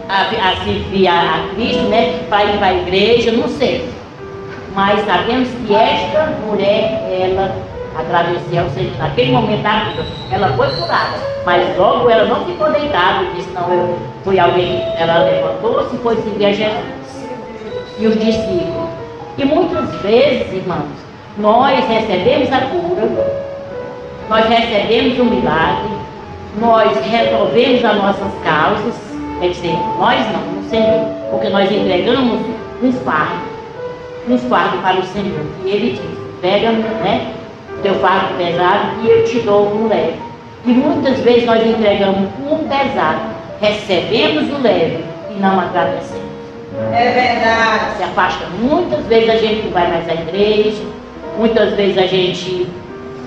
a, 0.07 0.21
a 0.21 0.55
servir 0.63 1.07
a, 1.07 1.13
a 1.13 1.55
Cristo, 1.55 1.83
né? 1.83 2.19
Para 2.29 2.45
ir 2.45 2.57
para 2.57 2.67
a 2.67 2.73
igreja, 2.73 3.31
não 3.31 3.47
sei. 3.47 3.89
Mas 4.75 5.03
sabemos 5.05 5.49
que 5.65 5.75
esta 5.75 6.27
mulher, 6.45 7.01
ela 7.09 7.55
agradeceu 7.97 8.63
ao 8.63 8.69
Senhor. 8.69 8.97
Naquele 8.97 9.31
momento 9.31 9.63
da 9.63 9.79
vida, 9.79 10.05
ela 10.31 10.53
foi 10.55 10.67
curada. 10.69 11.17
Mas 11.45 11.77
logo 11.77 12.09
ela 12.09 12.25
não 12.25 12.45
ficou 12.45 12.71
deitada 12.71 13.25
disse, 13.35 13.49
não, 13.51 13.71
eu 13.73 13.97
fui 14.23 14.39
alguém. 14.39 14.81
Ela 14.97 15.23
levantou-se 15.23 15.95
e 15.95 15.99
foi 15.99 16.15
seguir 16.17 16.45
a 16.45 16.53
Jesus. 16.53 17.27
E 17.97 18.07
os 18.07 18.13
discípulos. 18.13 18.89
E 19.37 19.45
muitas 19.45 19.89
vezes, 20.01 20.53
irmãos, 20.53 21.08
nós 21.39 21.87
recebemos 21.87 22.51
a 22.51 22.61
cura 22.61 23.39
nós 24.29 24.45
recebemos 24.47 25.17
o 25.17 25.23
um 25.23 25.25
milagre, 25.25 25.89
nós 26.61 26.95
resolvemos 27.03 27.83
as 27.83 27.95
nossas 27.97 28.31
causas, 28.43 28.93
quer 29.39 29.49
dizer, 29.49 29.75
nós 29.97 30.19
não, 30.31 30.59
o 30.59 30.69
Senhor, 30.69 31.07
porque 31.31 31.49
nós 31.49 31.71
entregamos 31.71 32.39
um 32.83 32.91
fardo, 32.91 33.41
um 34.29 34.37
fardo 34.37 34.77
para 34.83 34.99
o 34.99 35.03
Senhor. 35.07 35.41
E 35.65 35.69
Ele 35.69 35.91
diz, 35.93 36.01
pega 36.41 36.71
né, 36.71 37.33
teu 37.81 37.95
fardo 37.95 38.35
pesado 38.37 39.01
e 39.01 39.09
eu 39.09 39.25
te 39.25 39.39
dou 39.39 39.73
um 39.73 39.87
leve. 39.87 40.19
E 40.63 40.73
muitas 40.73 41.19
vezes 41.21 41.45
nós 41.45 41.65
entregamos 41.65 42.29
um 42.47 42.67
pesado, 42.67 43.21
recebemos 43.59 44.47
o 44.53 44.61
leve 44.61 45.03
e 45.31 45.39
não 45.39 45.59
agradecemos. 45.59 46.29
É 46.93 47.11
verdade. 47.11 47.97
Se 47.97 48.03
afasta. 48.03 48.45
Muitas 48.61 49.03
vezes 49.07 49.29
a 49.29 49.37
gente 49.37 49.63
não 49.63 49.71
vai 49.71 49.89
mais 49.89 50.07
à 50.07 50.13
igreja, 50.13 50.83
muitas 51.39 51.73
vezes 51.73 51.97
a 51.97 52.05
gente 52.05 52.67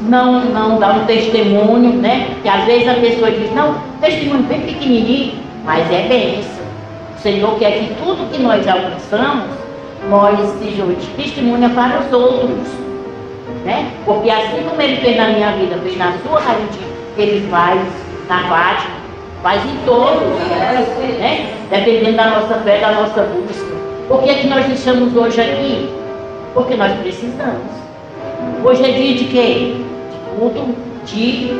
não, 0.03 0.45
não 0.45 0.79
dá 0.79 0.93
um 0.93 1.07
testemunho, 1.07 1.95
né? 1.95 2.37
Que 2.43 2.49
às 2.49 2.65
vezes 2.65 2.87
a 2.87 2.95
pessoa 2.95 3.31
diz, 3.31 3.51
não, 3.55 3.75
testemunho 4.01 4.43
bem 4.43 4.61
pequenininho, 4.61 5.35
mas 5.65 5.91
é 5.91 6.07
bênção. 6.09 6.63
O 7.17 7.21
Senhor 7.21 7.59
quer 7.59 7.73
que 7.73 7.95
tudo 7.95 8.31
que 8.31 8.43
nós 8.43 8.67
alcançamos, 8.69 9.49
nós 10.11 10.39
sejamos 10.61 10.97
testemunha 11.17 11.71
para 11.71 12.01
os 12.01 12.13
outros. 12.13 12.69
Né? 13.65 13.91
Porque 14.05 14.29
assim 14.29 14.63
como 14.69 14.83
ele 14.83 14.97
fez 14.97 15.17
na 15.17 15.29
minha 15.29 15.53
vida, 15.53 15.79
fez 15.83 15.97
na 15.97 16.13
sua 16.19 16.41
raridinha, 16.41 16.89
ele 17.17 17.49
faz 17.49 17.81
na 18.29 18.41
Fátima, 18.49 18.95
faz 19.43 19.63
em 19.65 19.77
todos, 19.87 20.39
né? 21.19 21.55
Dependendo 21.71 22.17
da 22.17 22.31
nossa 22.31 22.55
fé, 22.57 22.81
da 22.81 22.93
nossa 22.93 23.23
busca. 23.23 23.73
Por 24.09 24.23
que, 24.23 24.31
é 24.31 24.35
que 24.35 24.49
nós 24.49 24.69
estamos 24.69 25.17
hoje 25.17 25.41
aqui? 25.41 25.89
Porque 26.55 26.75
nós 26.75 26.93
precisamos. 26.99 27.82
Hoje 28.65 28.85
é 28.85 28.93
dia 28.93 29.15
de 29.17 29.25
quê? 29.25 29.83
culto 30.39 30.75
de 31.05 31.57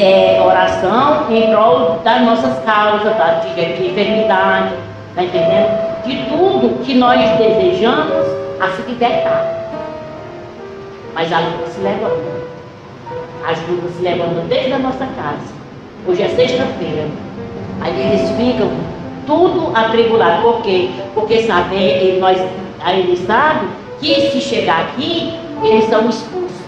é, 0.00 0.40
oração 0.44 1.30
em 1.30 1.50
prol 1.50 2.00
das 2.02 2.22
nossas 2.22 2.64
causas, 2.64 3.16
tá? 3.16 3.42
de, 3.44 3.54
de 3.54 3.86
enfermidade, 3.86 4.74
tá 5.14 5.22
entendendo? 5.22 6.04
De 6.04 6.16
tudo 6.24 6.84
que 6.84 6.94
nós 6.94 7.20
desejamos 7.38 8.26
a 8.60 8.68
se 8.70 8.82
libertar. 8.82 9.54
Mas 11.14 11.32
a 11.32 11.40
luta 11.40 11.66
se 11.66 11.80
levanta. 11.80 12.38
As 13.46 13.58
lutas 13.68 13.92
se 13.96 14.02
levantam 14.02 14.46
desde 14.48 14.72
a 14.72 14.78
nossa 14.78 15.06
casa. 15.16 15.58
Hoje 16.06 16.22
é 16.22 16.28
sexta-feira. 16.28 17.06
Aí 17.80 18.00
eles 18.00 18.30
ficam 18.30 18.70
tudo 19.26 19.70
atribulado. 19.74 20.42
Por 20.42 20.62
quê? 20.62 20.90
Porque 21.14 21.42
sabem, 21.42 22.18
nós, 22.18 22.38
aí 22.80 23.00
eles 23.00 23.20
sabem 23.20 23.68
que 24.00 24.30
se 24.30 24.40
chegar 24.40 24.80
aqui, 24.80 25.34
eles 25.62 25.88
são 25.88 26.08
expulsos 26.08 26.58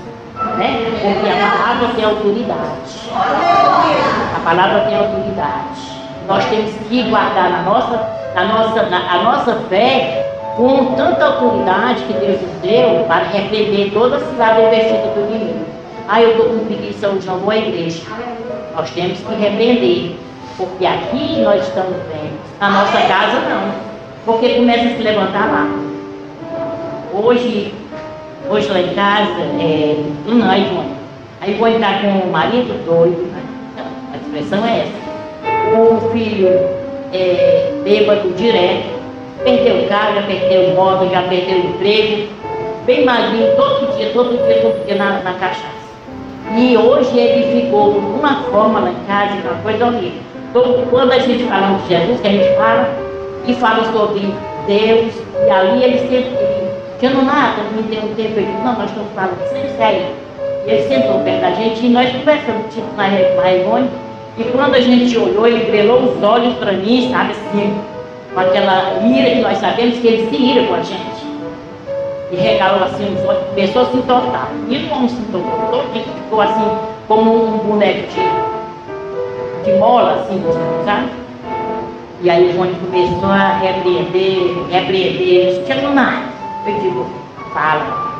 né? 0.56 0.90
Porque 1.02 1.28
a 1.28 1.50
palavra 1.50 1.88
tem 1.94 2.04
autoridade. 2.04 3.10
A 4.34 4.40
palavra 4.44 4.80
tem 4.80 4.96
autoridade. 4.96 5.90
Nós 6.26 6.44
temos 6.46 6.72
que 6.88 7.02
guardar 7.04 7.50
na 7.50 7.62
nossa, 7.62 8.08
na 8.34 8.44
nossa, 8.44 8.82
na, 8.84 9.12
a 9.12 9.22
nossa 9.22 9.54
fé 9.68 10.26
com 10.56 10.94
tanta 10.94 11.24
autoridade 11.24 12.02
que 12.04 12.12
Deus 12.12 12.40
nos 12.40 12.52
deu 12.62 13.04
para 13.06 13.24
repreender 13.24 13.92
toda 13.92 14.16
a 14.16 14.20
cidade 14.20 14.62
investida 14.62 15.08
do 15.14 15.34
inimigo. 15.34 15.64
Ah, 16.08 16.20
eu 16.20 16.30
estou 16.32 16.46
com 16.46 16.66
preguiça 16.66 17.08
hoje, 17.08 17.26
não 17.26 17.38
vou 17.38 17.50
à 17.50 17.56
igreja. 17.56 18.02
Nós 18.76 18.90
temos 18.90 19.18
que 19.18 19.34
repreender. 19.34 20.16
Porque 20.56 20.84
aqui 20.84 21.40
nós 21.40 21.66
estamos 21.66 21.96
bem. 22.12 22.32
Na 22.60 22.70
nossa 22.70 23.00
casa 23.00 23.40
não. 23.48 23.72
Porque 24.26 24.56
começa 24.56 24.88
a 24.88 24.96
se 24.96 25.02
levantar 25.02 25.46
lá. 25.50 25.66
Hoje 27.14 27.72
Hoje 28.50 28.68
lá 28.68 28.80
em 28.80 28.94
casa, 28.94 29.42
é, 29.60 29.96
não, 30.26 30.50
aí, 30.50 30.66
aí 31.40 31.54
vou 31.54 31.68
entrar 31.68 32.02
com 32.02 32.08
o 32.08 32.32
marido 32.32 32.84
doido, 32.84 33.30
né? 33.32 33.40
a 34.12 34.16
expressão 34.16 34.66
é 34.66 34.80
essa. 34.80 35.78
O 35.78 36.10
filho 36.10 36.48
é, 37.12 37.72
bêbado 37.84 38.28
direto, 38.30 38.88
perdeu 39.44 39.84
o 39.84 39.86
carro, 39.86 40.16
já 40.16 40.22
perdeu 40.22 40.62
o 40.62 40.74
moto, 40.74 41.08
já 41.12 41.22
perdeu 41.22 41.58
o 41.58 41.68
emprego, 41.68 42.26
bem 42.86 43.04
magrinho, 43.04 43.54
todo 43.54 43.96
dia, 43.96 44.10
todo 44.12 44.30
dia, 44.44 44.62
todo 44.62 44.84
dia 44.84 44.96
na, 44.96 45.20
na 45.20 45.34
cachaça. 45.34 45.80
E 46.56 46.76
hoje 46.76 47.16
ele 47.16 47.62
ficou 47.62 47.92
de 47.92 47.98
uma 47.98 48.42
forma 48.50 48.80
lá 48.80 48.90
em 48.90 49.06
casa, 49.06 49.34
uma 49.44 49.62
coisa 49.62 49.86
horrível. 49.86 50.22
Todo, 50.52 50.90
quando 50.90 51.12
a 51.12 51.18
gente 51.20 51.44
fala 51.44 51.78
de 51.78 51.88
Jesus, 51.88 52.20
que 52.20 52.26
a 52.26 52.32
gente 52.32 52.56
fala, 52.56 52.90
e 53.46 53.54
fala 53.54 53.84
sobre 53.92 54.34
Deus, 54.66 55.14
e 55.46 55.50
ali 55.50 55.84
ele 55.84 55.98
sempre 56.08 56.69
eu 57.06 57.22
nada, 57.22 57.62
me 57.74 57.82
tempo, 57.84 58.08
ele 58.18 58.46
disse, 58.46 58.62
não, 58.62 58.78
nós 58.78 58.90
estamos 58.90 59.12
falando 59.14 59.48
sem 59.50 59.76
sair. 59.76 60.14
E 60.66 60.70
ele 60.70 60.88
sentou 60.88 61.20
perto 61.20 61.40
da 61.40 61.52
gente 61.52 61.86
e 61.86 61.88
nós 61.88 62.10
conversamos, 62.12 62.74
tipo, 62.74 62.86
na 62.96 63.04
Raivone. 63.06 63.88
E 64.36 64.44
quando 64.44 64.74
a 64.74 64.80
gente 64.80 65.16
olhou, 65.16 65.46
ele 65.46 65.64
grelou 65.64 66.02
os 66.02 66.22
olhos 66.22 66.54
para 66.54 66.72
mim, 66.72 67.10
sabe 67.10 67.32
assim, 67.32 67.74
com 68.34 68.40
aquela 68.40 68.98
ira 69.02 69.30
que 69.30 69.40
nós 69.40 69.58
sabemos 69.58 69.98
que 69.98 70.06
ele 70.06 70.28
se 70.28 70.42
ira 70.42 70.66
com 70.66 70.74
a 70.74 70.82
gente. 70.82 71.20
E 72.30 72.36
regalou 72.36 72.84
assim 72.84 73.14
os 73.14 73.28
olhos, 73.28 73.44
começou 73.48 73.82
a 73.82 73.84
se 73.86 73.96
entortar. 73.96 74.48
E 74.68 74.76
o 74.76 74.92
homem 74.92 75.08
se 75.08 75.16
entortou, 75.16 75.84
ele 75.94 76.04
ficou 76.04 76.40
assim, 76.40 76.78
como 77.08 77.54
um 77.54 77.58
boneco 77.58 78.06
de, 78.08 79.64
de 79.64 79.78
mola, 79.78 80.22
assim, 80.22 80.42
sabe? 80.84 81.08
E 82.22 82.28
aí 82.28 82.50
o 82.50 82.52
João 82.52 82.68
começou 82.74 83.30
a 83.30 83.58
repreender, 83.58 84.66
repreender, 84.70 85.64
tinha 85.64 85.90
nada. 85.90 86.39
Eu 86.66 86.78
digo, 86.80 87.06
fala. 87.54 88.10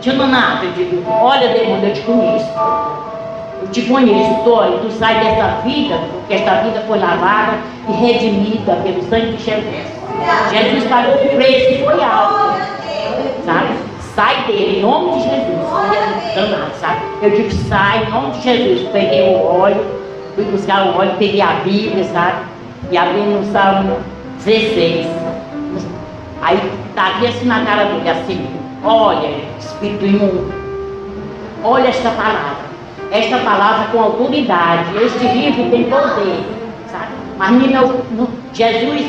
Tio 0.00 0.14
Nonato, 0.14 0.64
eu 0.64 0.72
digo, 0.72 1.04
olha 1.10 1.48
demônio, 1.48 1.88
eu 1.88 1.94
te 1.94 2.00
conheço. 2.02 2.48
Eu 3.60 3.68
te 3.68 3.82
conheço, 3.82 4.50
olha, 4.50 4.78
tu 4.78 4.90
sai 4.92 5.18
dessa 5.18 5.60
vida, 5.64 5.98
porque 6.12 6.34
esta 6.34 6.62
vida 6.62 6.84
foi 6.86 6.98
lavada 6.98 7.58
e 7.88 7.92
redimida 7.92 8.76
pelo 8.76 9.02
sangue 9.02 9.32
de 9.36 9.44
Jesus. 9.44 9.98
Jesus 10.50 10.84
pagou 10.88 11.14
o 11.14 11.28
preço 11.36 11.72
e 11.72 11.84
foi 11.84 12.02
alto. 12.02 12.58
Sabe? 13.44 13.68
Sai 14.14 14.44
dele, 14.46 14.78
em 14.78 14.82
nome 14.82 15.18
de 15.18 15.22
Jesus. 15.22 15.68
Danado, 16.34 16.72
sabe? 16.80 17.00
Eu 17.22 17.30
digo, 17.30 17.50
sai, 17.68 18.04
em 18.04 18.10
nome 18.10 18.30
de 18.32 18.42
Jesus. 18.42 18.88
Peguei 18.92 19.34
o 19.34 19.60
óleo, 19.60 19.84
fui 20.34 20.44
buscar 20.44 20.86
o 20.86 20.96
óleo, 20.96 21.12
peguei 21.18 21.40
a 21.40 21.60
Bíblia, 21.64 22.04
sabe? 22.04 22.38
E 22.90 22.96
abri 22.96 23.20
no 23.20 23.44
Salmo 23.52 23.98
16. 24.44 25.06
Aí 26.40 26.60
Davi 26.98 27.28
assim 27.28 27.46
na 27.46 27.64
cara 27.64 27.84
dele, 27.84 28.10
assim, 28.10 28.44
olha, 28.84 29.30
Espírito 29.60 30.04
imundo, 30.04 30.52
olha 31.62 31.86
esta 31.90 32.10
palavra. 32.10 32.66
Esta 33.12 33.38
palavra 33.38 33.86
com 33.92 34.02
autoridade, 34.02 34.96
este 35.00 35.24
livro 35.28 35.70
tem 35.70 35.84
poder, 35.84 36.44
sabe? 36.90 37.12
Mas 37.38 37.50
me 37.52 37.68
meu, 37.68 38.02
Jesus 38.52 39.06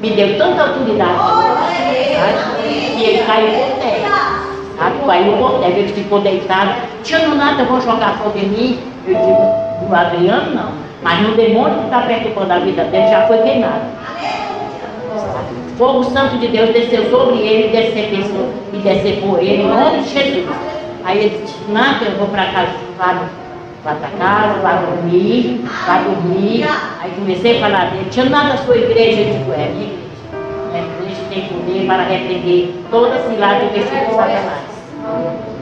me 0.00 0.10
deu 0.10 0.38
tanta 0.38 0.62
autoridade, 0.62 1.18
sabe? 1.18 2.68
E 2.68 3.04
ele 3.04 3.24
caiu 3.24 3.48
por 3.48 3.78
terra, 3.80 4.44
sabe? 4.78 4.98
Caiu 5.04 5.36
por 5.36 5.58
terra, 5.58 5.76
ele 5.76 5.92
ficou 5.92 6.20
deitado. 6.20 6.74
Tinha 7.02 7.18
no 7.26 7.34
nada, 7.34 7.62
eu 7.62 7.66
vou 7.66 7.80
jogar 7.80 8.16
fogo 8.16 8.38
em 8.38 8.48
mim. 8.48 8.80
Eu 9.08 9.14
digo, 9.16 9.88
no 9.88 9.96
Adriano 9.96 10.54
não. 10.54 10.72
Mas 11.02 11.20
no 11.20 11.34
demônio 11.34 11.80
que 11.80 11.84
está 11.86 12.02
perturbando 12.02 12.52
a 12.52 12.58
vida 12.60 12.84
dele 12.84 13.08
já 13.08 13.26
foi 13.26 13.38
queimado 13.38 14.04
fogo 15.76 16.04
santo 16.04 16.38
de 16.38 16.48
Deus 16.48 16.70
desceu 16.70 17.10
sobre 17.10 17.38
ele 17.38 17.68
descer, 17.68 18.12
e 18.72 18.76
descer 18.78 19.20
por 19.20 19.38
ele, 19.38 19.62
em 19.62 19.68
nome 19.68 20.02
de 20.02 20.08
Jesus. 20.10 20.46
Aí 21.04 21.18
ele 21.18 21.42
disse, 21.44 21.56
não, 21.68 22.00
eu 22.02 22.16
vou 22.18 22.28
para 22.28 22.46
casa, 22.46 22.72
lá 22.98 23.28
para 23.82 24.08
casa, 24.18 24.62
lá 24.62 24.82
dormir, 24.86 25.62
lá 25.86 25.98
dormir. 25.98 26.66
Aí 27.00 27.10
comecei 27.14 27.58
a 27.58 27.60
falar 27.60 27.90
dele, 27.90 28.06
tinha 28.10 28.24
nada 28.26 28.50
da 28.50 28.56
sua 28.58 28.76
igreja, 28.76 29.20
eu 29.20 29.38
digo, 29.38 29.52
é 29.52 29.68
minha 29.68 29.84
igreja. 29.84 30.04
Minha 30.72 30.84
igreja 30.84 31.20
tem 31.28 31.42
poder 31.48 31.86
para 31.86 32.02
repreender 32.04 32.70
toda 32.90 33.18
cilada 33.28 33.64
e 33.64 33.78
vestido 33.78 34.06
de 34.06 34.14
Satanás. 34.14 34.64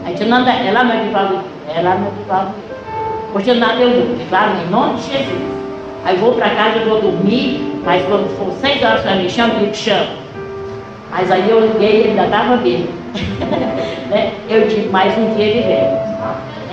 Aí 0.04 0.14
tinha 0.14 0.28
nada, 0.28 0.84
no 0.84 0.94
Edivaldo, 0.94 1.40
é 1.68 1.82
lá 1.82 1.96
no 1.96 2.06
Edivaldo. 2.08 2.52
Hoje 3.34 3.54
nada 3.54 3.80
eu 3.80 4.06
vou, 4.06 4.26
claro, 4.28 4.52
em 4.64 4.70
nome 4.70 4.94
de 4.96 5.02
Jesus. 5.10 5.62
Aí 6.04 6.16
vou 6.16 6.32
para 6.32 6.50
casa, 6.50 6.78
eu 6.78 6.88
vou 6.88 7.00
dormir, 7.00 7.80
mas 7.84 8.04
quando 8.06 8.28
for 8.36 8.52
seis 8.60 8.82
horas 8.82 9.02
para 9.02 9.14
me 9.14 9.30
chama, 9.30 9.54
eu 9.60 9.70
te 9.70 9.78
chamo. 9.78 10.22
Mas 11.12 11.30
aí 11.30 11.48
eu 11.48 11.60
liguei 11.60 11.90
e 11.90 12.00
ele 12.00 12.10
ainda 12.10 12.24
estava 12.24 12.56
bem. 12.56 12.88
né? 14.10 14.32
Eu 14.48 14.66
digo, 14.66 14.90
mais 14.90 15.16
um 15.16 15.34
dia 15.34 15.44
ele 15.44 15.62
vem. 15.62 16.12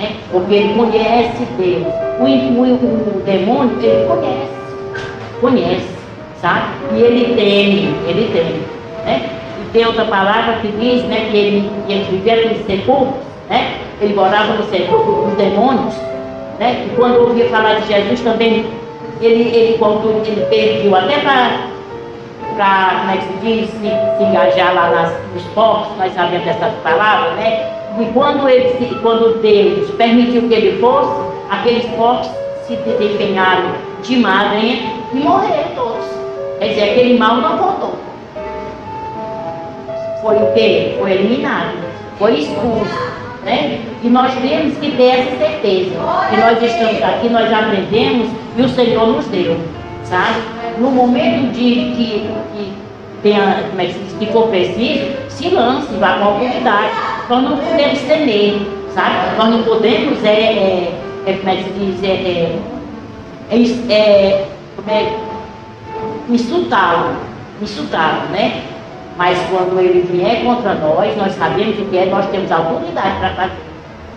Né? 0.00 0.16
Porque 0.32 0.54
ele 0.54 0.74
conhece 0.74 1.46
Deus. 1.58 1.86
O, 2.18 2.24
o, 2.24 3.18
o, 3.18 3.22
demônio, 3.24 3.78
ele 3.82 4.06
conhece. 4.06 4.60
Conhece, 5.40 5.88
sabe? 6.40 6.66
E 6.94 7.00
ele 7.00 7.34
teme, 7.34 7.94
ele 8.08 8.30
teme. 8.32 8.62
Né? 9.04 9.28
E 9.62 9.72
tem 9.72 9.86
outra 9.86 10.04
palavra 10.06 10.54
que 10.60 10.68
diz 10.68 11.04
né, 11.04 11.28
que 11.30 11.36
ele, 11.36 11.70
que 11.86 11.92
eles 11.92 12.06
viveram 12.08 12.48
nos 12.50 12.66
né? 13.48 13.78
ele 14.00 14.14
morava 14.14 14.54
no 14.54 14.64
sepulcro, 14.64 15.28
os 15.28 15.34
demônios. 15.34 15.94
Né? 16.58 16.86
E 16.86 16.96
quando 16.96 17.20
ouvia 17.20 17.48
falar 17.48 17.80
de 17.80 17.88
Jesus 17.88 18.20
também, 18.20 18.66
ele, 19.20 19.56
ele, 19.56 19.78
quando 19.78 20.08
ele 20.26 20.46
pediu 20.46 20.94
até 20.96 21.18
para 21.18 21.70
para, 22.60 23.00
como 23.00 23.10
é 23.10 23.16
que 23.16 23.24
se 23.24 23.32
diz, 23.40 23.70
se, 23.70 23.78
se 23.78 24.22
engajar 24.22 24.74
lá 24.74 24.90
nas, 24.90 25.12
nos 25.32 25.42
porcos, 25.54 25.96
nós 25.96 26.12
sabemos 26.12 26.44
dessas 26.44 26.74
palavras, 26.82 27.34
né? 27.36 27.70
E 27.98 28.04
quando, 28.12 28.48
ele, 28.48 28.98
quando 29.02 29.40
Deus 29.40 29.90
permitiu 29.92 30.48
que 30.48 30.54
ele 30.54 30.78
fosse, 30.80 31.10
aqueles 31.50 31.84
porcos 31.96 32.30
se 32.66 32.76
desempenharam 32.76 33.72
de 34.02 34.16
madrinha 34.16 34.92
e 35.12 35.16
morreram 35.16 35.74
todos. 35.74 36.04
Quer 36.58 36.68
dizer, 36.68 36.82
aquele 36.90 37.18
mal 37.18 37.36
não 37.36 37.56
voltou. 37.56 37.94
Foi 40.22 40.36
o 40.36 40.52
quê? 40.52 40.96
Foi 40.98 41.12
eliminado, 41.12 41.76
foi 42.18 42.40
expulso. 42.40 43.19
Né? 43.44 43.80
E 44.02 44.08
nós 44.08 44.32
temos 44.34 44.76
que 44.78 44.90
ter 44.92 45.20
essa 45.20 45.36
certeza. 45.36 45.96
Que 46.30 46.36
nós 46.36 46.62
estamos 46.62 47.02
aqui, 47.02 47.28
nós 47.28 47.52
aprendemos 47.52 48.28
e 48.56 48.62
o 48.62 48.68
Senhor 48.68 49.06
nos 49.06 49.26
deu. 49.26 49.58
Sabe? 50.04 50.40
no 50.80 50.90
momento 50.90 51.52
de 51.52 51.60
que, 51.60 52.28
que, 52.54 52.72
tenha, 53.22 53.64
como 53.68 53.80
é 53.80 53.86
que, 53.86 53.94
se 54.18 54.26
for 54.32 54.48
preciso, 54.48 55.12
se 55.28 55.50
lance, 55.50 55.92
vá 55.94 56.14
com 56.14 56.24
autoridade. 56.24 56.90
Nós 57.28 57.42
não 57.42 57.58
podemos 57.58 58.00
temer, 58.00 58.60
sabe? 58.94 59.36
Nós 59.36 59.50
não 59.50 59.62
podemos, 59.62 60.24
é, 60.24 60.30
é, 60.30 60.94
é 61.26 61.32
como 61.34 61.50
é 61.50 61.56
que 61.56 61.64
se 61.64 61.70
diz, 61.70 62.02
é, 62.02 62.06
é, 62.06 62.58
é, 63.50 63.94
é 63.94 64.46
é, 64.88 65.18
insultá-lo, 66.28 67.16
insultá-lo, 67.60 68.30
né? 68.30 68.62
Mas 69.20 69.38
quando 69.50 69.78
ele 69.78 70.00
vier 70.10 70.42
contra 70.42 70.72
nós, 70.72 71.14
nós 71.14 71.34
sabemos 71.34 71.78
o 71.78 71.84
que 71.84 71.98
é, 71.98 72.06
nós 72.06 72.24
temos 72.30 72.50
autoridade 72.50 73.18
para 73.18 73.28
fazer. 73.34 73.52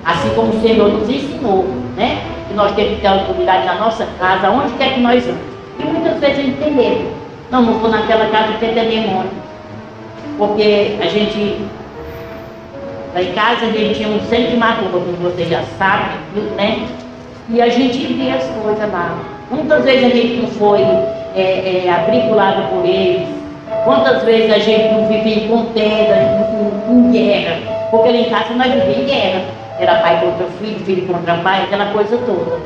Assim 0.06 0.30
como 0.30 0.54
o 0.54 0.62
Senhor 0.62 0.88
nos 0.94 1.10
ensinou, 1.10 1.66
né? 1.98 2.22
Que 2.48 2.54
nós 2.54 2.72
temos 2.72 2.96
que 2.96 3.02
ter 3.02 3.08
autoridade 3.08 3.66
na 3.66 3.76
nossa 3.76 4.08
casa, 4.18 4.50
onde 4.50 4.72
quer 4.76 4.94
que 4.94 5.02
nós 5.02 5.22
vamos. 5.26 5.42
E 5.78 5.84
muitas 5.84 6.22
vezes 6.22 6.40
a 6.40 6.42
gente 6.42 6.58
tem 6.58 6.74
medo. 6.74 7.12
Não, 7.52 7.64
não 7.64 7.74
vou 7.80 7.90
naquela 7.90 8.28
casa 8.28 8.54
porque 8.54 8.68
tem 8.68 8.90
demônio. 8.90 9.30
Porque 10.38 10.96
a 11.02 11.06
gente, 11.08 11.66
lá 13.14 13.22
em 13.22 13.34
casa 13.34 13.66
a 13.66 13.72
gente 13.72 13.96
tinha 13.96 14.08
um 14.08 14.22
centro 14.22 14.52
de 14.52 14.56
macumba, 14.56 15.00
como 15.00 15.18
vocês 15.18 15.50
já 15.50 15.64
sabem, 15.78 16.16
né? 16.56 16.88
E 17.50 17.62
a 17.62 17.68
gente 17.68 18.08
via 18.08 18.36
as 18.36 18.46
coisas 18.46 18.90
lá. 18.90 19.18
Muitas 19.52 19.84
vezes 19.84 20.06
a 20.06 20.16
gente 20.16 20.42
não 20.42 20.48
foi 20.48 20.80
é, 21.36 21.84
é, 21.86 21.94
abriculado 21.94 22.70
por 22.70 22.86
eles. 22.86 23.43
Quantas 23.84 24.24
vezes 24.24 24.52
a 24.52 24.60
gente 24.60 24.94
não 24.94 25.08
vivia 25.08 25.44
em 25.44 25.48
contenda, 25.48 26.16
em, 26.90 26.92
em, 26.92 27.12
guerra. 27.12 27.60
Porque 27.92 28.10
lá 28.10 28.18
em 28.18 28.30
casa 28.30 28.54
nós 28.54 28.72
vivíamos 28.72 28.98
em 28.98 29.06
guerra. 29.06 29.42
Era 29.80 29.96
pai 29.96 30.22
contra 30.22 30.46
filho, 30.60 30.80
filho 30.86 31.08
contra 31.08 31.36
pai, 31.36 31.64
aquela 31.64 31.88
coisa 31.88 32.18
toda. 32.26 32.60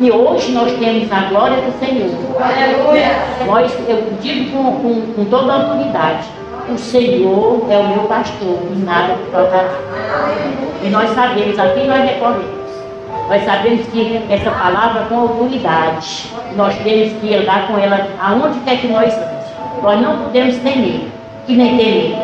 E 0.00 0.10
hoje 0.10 0.50
nós 0.52 0.72
temos 0.72 1.10
a 1.12 1.20
glória 1.28 1.58
do 1.58 1.78
Senhor. 1.78 2.10
Aleluia! 2.42 3.12
Nós, 3.46 3.72
eu 3.88 4.02
digo 4.20 4.50
com, 4.50 4.72
com, 4.80 5.14
com 5.14 5.24
toda 5.26 5.52
a 5.52 5.56
autoridade, 5.56 6.26
o 6.68 6.76
Senhor 6.76 7.66
é 7.70 7.78
o 7.78 7.88
meu 7.88 8.04
pastor 8.04 8.58
e 8.72 8.78
nada 8.78 9.14
me 9.14 9.30
faltará. 9.30 9.74
E 10.82 10.88
nós 10.88 11.10
sabemos, 11.10 11.58
aqui 11.58 11.86
nós 11.86 12.02
recorremos. 12.04 12.64
Nós 13.28 13.44
sabemos 13.44 13.86
que 13.86 14.22
essa 14.28 14.50
palavra 14.50 15.02
é 15.02 15.04
com 15.08 15.20
autoridade. 15.20 16.30
Nós 16.56 16.74
temos 16.78 17.12
que 17.20 17.34
andar 17.34 17.68
com 17.68 17.78
ela 17.78 18.06
aonde 18.20 18.58
quer 18.60 18.78
que 18.78 18.88
nós 18.88 19.12
estamos. 19.12 19.43
Nós 19.84 20.00
não 20.00 20.16
podemos 20.16 20.56
temer, 20.60 21.08
e 21.46 21.54
nem 21.54 21.76
temer. 21.76 22.16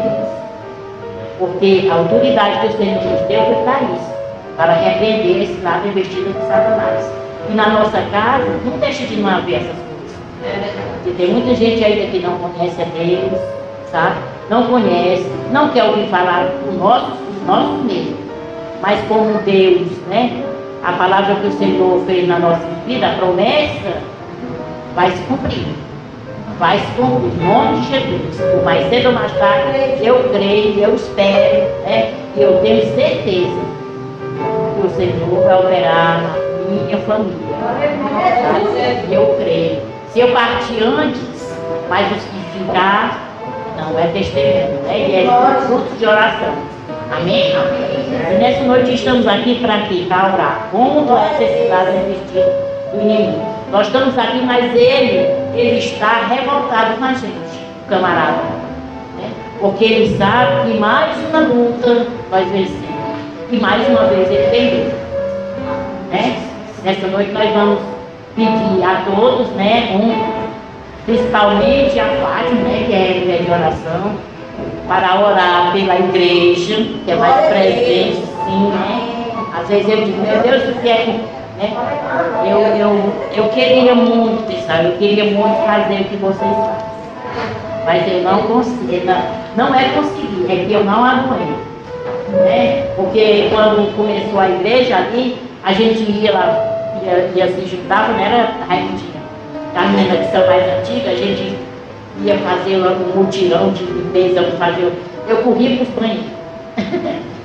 Porque 1.38 1.86
a 1.90 1.94
autoridade 1.94 2.60
que 2.60 2.66
o 2.68 2.76
Senhor 2.78 3.04
nos 3.04 3.20
deu 3.28 3.42
foi 3.44 3.64
para 3.64 3.82
isso, 3.82 4.12
para 4.56 4.72
repreender 4.72 5.42
esse 5.42 5.60
lado 5.60 5.86
investido 5.86 6.32
de 6.32 6.40
Satanás. 6.46 7.12
E 7.50 7.54
na 7.54 7.68
nossa 7.68 8.00
casa, 8.10 8.46
não 8.64 8.78
deixa 8.78 9.04
de 9.06 9.16
não 9.16 9.28
haver 9.28 9.56
essas 9.56 9.76
coisas. 9.76 10.18
Porque 10.94 11.22
tem 11.22 11.34
muita 11.34 11.54
gente 11.54 11.84
ainda 11.84 12.06
que 12.06 12.20
não 12.20 12.38
conhece 12.38 12.80
a 12.80 12.86
Deus, 12.86 13.38
sabe? 13.92 14.16
Não 14.48 14.66
conhece, 14.66 15.30
não 15.52 15.68
quer 15.68 15.84
ouvir 15.84 16.08
falar 16.08 16.46
dos 16.64 16.78
nossos, 16.78 17.10
dos 17.10 17.46
nossos 17.46 17.84
mesmos. 17.84 18.20
Mas 18.80 18.98
como 19.06 19.34
Deus, 19.44 19.86
né? 20.08 20.42
A 20.82 20.92
palavra 20.92 21.34
que 21.34 21.48
o 21.48 21.52
Senhor 21.52 22.02
fez 22.06 22.26
na 22.26 22.38
nossa 22.38 22.66
vida, 22.86 23.06
a 23.06 23.14
promessa, 23.16 23.98
vai 24.94 25.10
se 25.10 25.22
cumprir. 25.24 25.89
Se 26.60 26.86
cumprir, 26.92 27.32
em 27.32 27.46
nome 27.46 27.80
de 27.80 27.88
Jesus. 27.88 28.62
Mais 28.64 28.86
cedo 28.90 29.06
ou 29.06 29.12
mais 29.14 29.32
tarde, 29.32 30.04
eu 30.04 30.28
creio, 30.30 30.78
eu 30.78 30.94
espero, 30.94 31.70
né? 31.86 32.12
E 32.36 32.42
eu 32.42 32.58
tenho 32.60 32.82
certeza 32.94 33.60
que 34.36 34.86
o 34.86 34.90
Senhor 34.90 35.42
vai 35.42 35.58
operar 35.58 36.36
minha 36.68 36.98
família. 36.98 37.34
Eu 39.10 39.36
creio. 39.38 39.80
Se 40.12 40.20
eu 40.20 40.32
partir 40.32 40.82
antes, 40.82 41.56
mas 41.88 42.06
os 42.12 42.22
que 42.24 42.58
ficar, 42.58 43.18
não 43.78 43.98
é 43.98 44.08
testemunho, 44.08 44.82
né? 44.82 44.98
E 44.98 45.14
é 45.14 45.60
fruto 45.66 45.96
de 45.96 46.06
oração. 46.06 46.52
Amém? 47.10 47.54
E 48.32 48.34
nessa 48.38 48.64
noite 48.64 48.94
estamos 48.94 49.26
aqui 49.26 49.60
para 49.60 49.78
quê? 49.88 50.04
Para 50.06 50.34
orar 50.34 50.68
contra 50.70 51.20
essa 51.20 51.40
necessidade 51.40 51.90
vestido 52.06 52.50
do 52.92 53.00
inimigo. 53.00 53.59
Nós 53.70 53.86
estamos 53.86 54.18
aqui, 54.18 54.42
mas 54.44 54.74
ele, 54.74 55.28
ele 55.54 55.78
está 55.78 56.26
revoltado 56.26 56.96
com 56.98 57.04
a 57.04 57.12
gente, 57.12 57.60
camarada. 57.88 58.42
Né? 59.16 59.30
Porque 59.60 59.84
ele 59.84 60.18
sabe 60.18 60.72
que 60.72 60.78
mais 60.78 61.16
uma 61.28 61.40
luta 61.40 62.06
nós 62.32 62.48
vencemos. 62.48 62.90
E 63.52 63.56
mais 63.58 63.88
uma 63.88 64.04
vez 64.04 64.28
ele 64.28 64.50
perdeu. 64.50 64.92
Né? 66.10 66.42
Nessa 66.82 67.06
noite 67.06 67.30
nós 67.30 67.48
vamos 67.52 67.78
pedir 68.34 68.84
a 68.84 69.04
todos, 69.04 69.48
né, 69.50 69.90
um, 69.94 71.04
principalmente 71.04 71.98
a 71.98 72.06
Fátima, 72.06 72.62
né, 72.62 72.84
que 72.86 72.92
é 72.92 73.20
mulher 73.20 73.42
de 73.42 73.50
oração, 73.50 74.12
para 74.88 75.20
orar 75.20 75.72
pela 75.72 75.96
igreja, 75.96 76.74
que 77.04 77.10
é 77.10 77.16
mais 77.16 77.46
presente, 77.46 78.22
sim, 78.44 78.70
né? 78.70 79.10
Às 79.56 79.68
vezes 79.68 79.88
eu 79.88 80.04
digo, 80.04 80.22
meu 80.22 80.40
Deus, 80.42 80.68
o 80.68 80.80
que 80.80 80.88
é 80.88 81.20
né? 81.60 81.76
Eu, 82.44 82.58
eu, 82.76 83.12
eu 83.36 83.48
queria 83.50 83.94
muito, 83.94 84.66
sabe? 84.66 84.86
Eu 84.86 84.92
queria 84.96 85.24
muito 85.24 85.64
fazer 85.66 86.00
o 86.00 86.04
que 86.04 86.16
vocês 86.16 86.56
fazem. 86.56 86.90
Mas 87.84 88.12
eu 88.12 88.22
não 88.22 88.42
consigo, 88.42 89.04
não, 89.04 89.68
não 89.68 89.74
é 89.74 89.88
conseguir, 89.90 90.46
é 90.48 90.64
que 90.64 90.72
eu 90.72 90.84
não 90.84 91.04
aguento. 91.04 91.70
Né? 92.44 92.86
Porque 92.96 93.48
quando 93.52 93.94
começou 93.96 94.40
a 94.40 94.48
igreja 94.48 94.96
ali, 94.96 95.36
a 95.62 95.72
gente 95.72 96.10
ia 96.10 96.32
lá 96.32 96.70
ia, 97.04 97.30
ia 97.34 97.48
se 97.48 97.66
juntava, 97.66 98.12
não 98.12 98.20
era 98.20 98.50
Raimundinha. 98.68 99.20
A 99.74 99.82
menina 99.86 100.16
que 100.16 100.30
são 100.30 100.46
mais 100.46 100.62
antiga, 100.78 101.10
a 101.10 101.14
gente 101.14 101.56
ia 102.22 102.38
fazer 102.38 102.76
um 102.76 103.16
mutirão 103.16 103.72
de 103.72 103.84
limpeza, 103.84 104.42
fazer. 104.58 104.92
Eu 105.28 105.36
corria 105.38 105.76
para 105.76 105.82
os 105.84 105.88
banheiros. 105.90 106.26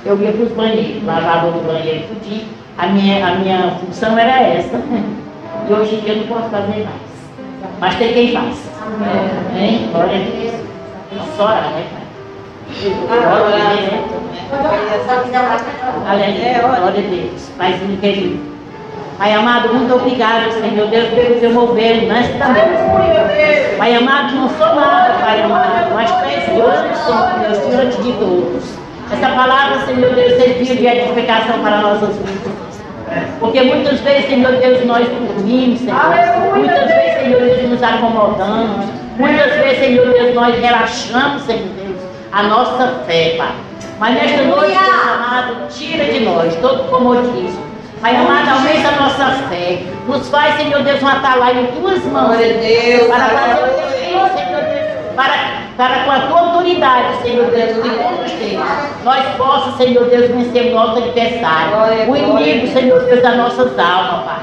eu 0.04 0.20
ia 0.20 0.32
para 0.32 0.42
os 0.42 0.52
banheiros, 0.52 1.04
lavava 1.04 1.48
o 1.48 1.60
banheiro 1.62 2.04
tudinho. 2.08 2.46
A 2.78 2.86
minha, 2.88 3.26
a 3.26 3.34
minha 3.36 3.70
função 3.80 4.18
era 4.18 4.40
essa. 4.42 4.76
E 5.68 5.72
hoje 5.72 5.96
em 5.96 6.00
dia 6.00 6.12
eu 6.12 6.18
não 6.18 6.26
posso 6.26 6.50
fazer 6.50 6.84
mais. 6.84 7.06
Mas 7.80 7.94
tem 7.96 8.12
quem 8.12 8.32
faz. 8.32 8.70
Amém. 9.50 9.88
Glória 9.92 10.16
a 10.16 10.18
Deus. 10.18 10.54
Só 11.36 11.44
orar, 11.44 11.70
né, 11.70 11.84
Pai? 11.92 12.02
Glória 13.08 13.64
a 13.64 13.68
Deus. 13.74 14.26
Aleluia. 16.08 16.60
Glória 16.60 16.86
a 16.86 17.10
Deus. 17.10 17.50
Paizinho 17.56 17.96
querido. 17.98 18.56
Pai 19.18 19.32
amado, 19.32 19.72
muito 19.72 19.94
obrigado, 19.94 20.52
Senhor 20.52 20.88
Deus, 20.88 21.08
pelo 21.08 21.40
teu 21.40 21.50
mover 21.54 22.02
nesta 22.02 22.48
noite. 22.48 23.76
Pai 23.78 23.94
amado, 23.96 24.34
não 24.34 24.48
sou 24.50 24.74
nada, 24.74 25.14
Pai 25.24 25.40
amado, 25.40 25.94
mas 25.94 26.10
tu 26.10 26.24
és 26.24 26.44
grande, 26.44 26.98
Senhor 26.98 27.38
Deus, 27.40 27.66
diante 27.66 28.02
de 28.02 28.12
todos. 28.12 28.64
Essa 29.12 29.28
palavra, 29.28 29.86
Senhor 29.86 30.14
Deus, 30.14 30.32
serviu 30.36 30.76
de 30.76 30.86
edificação 30.86 31.60
para 31.62 31.80
nossas 31.80 32.16
vidas. 32.16 32.66
Porque 33.38 33.62
muitas 33.62 34.00
vezes, 34.00 34.28
Senhor 34.28 34.52
Deus, 34.52 34.84
nós 34.84 35.06
dormimos, 35.08 35.80
Senhor. 35.80 36.56
Muitas 36.56 36.86
vezes, 36.86 37.20
Senhor 37.20 37.40
Deus, 37.40 37.70
nos 37.70 37.82
acomodamos. 37.82 38.86
Muitas 39.16 39.52
vezes, 39.54 39.78
Senhor 39.78 40.06
Deus, 40.12 40.34
nós 40.34 40.58
relaxamos, 40.58 41.42
Senhor 41.42 41.68
Deus, 41.76 42.02
a 42.32 42.42
nossa 42.42 43.04
fé, 43.06 43.34
Pai. 43.38 43.52
Mas 43.98 44.14
nesta 44.14 44.42
noite, 44.42 44.72
Deus 44.72 45.08
amado, 45.08 45.68
tira 45.70 46.04
de 46.04 46.20
nós 46.20 46.54
todo 46.56 46.90
comodismo. 46.90 47.64
Pai 48.00 48.14
amado, 48.14 48.50
aumenta 48.50 48.88
a 48.88 49.02
nossa 49.02 49.24
fé. 49.48 49.82
Nos 50.06 50.28
faz, 50.28 50.56
Senhor 50.56 50.82
Deus, 50.82 51.02
um 51.02 51.08
atalaio 51.08 51.60
em 51.60 51.66
tuas 51.68 52.04
mãos. 52.04 52.36
Glória 52.36 52.54
a 52.54 52.58
Deus, 52.58 53.06
Para 53.08 53.24
fazer 53.24 53.64
o 53.64 53.68
teu 53.68 53.88
Senhor 54.36 54.60
Deus. 54.60 55.14
Para, 55.16 55.65
para 55.76 56.04
com 56.04 56.10
a 56.10 56.20
tua 56.20 56.40
autoridade, 56.40 57.22
Senhor 57.22 57.50
Deus, 57.50 57.82
de 57.82 57.90
todos 57.90 58.32
Deus, 58.32 58.64
nós 59.04 59.24
possamos, 59.36 59.76
Senhor 59.76 60.04
Deus, 60.06 60.30
vencer 60.30 60.72
o 60.72 60.74
nosso 60.74 60.98
adversário. 60.98 62.08
O 62.08 62.16
inimigo. 62.16 62.66
Senhor 62.68 63.00
Deus, 63.00 63.22
das 63.22 63.36
nossas 63.36 63.78
almas, 63.78 64.24
Pai. 64.24 64.38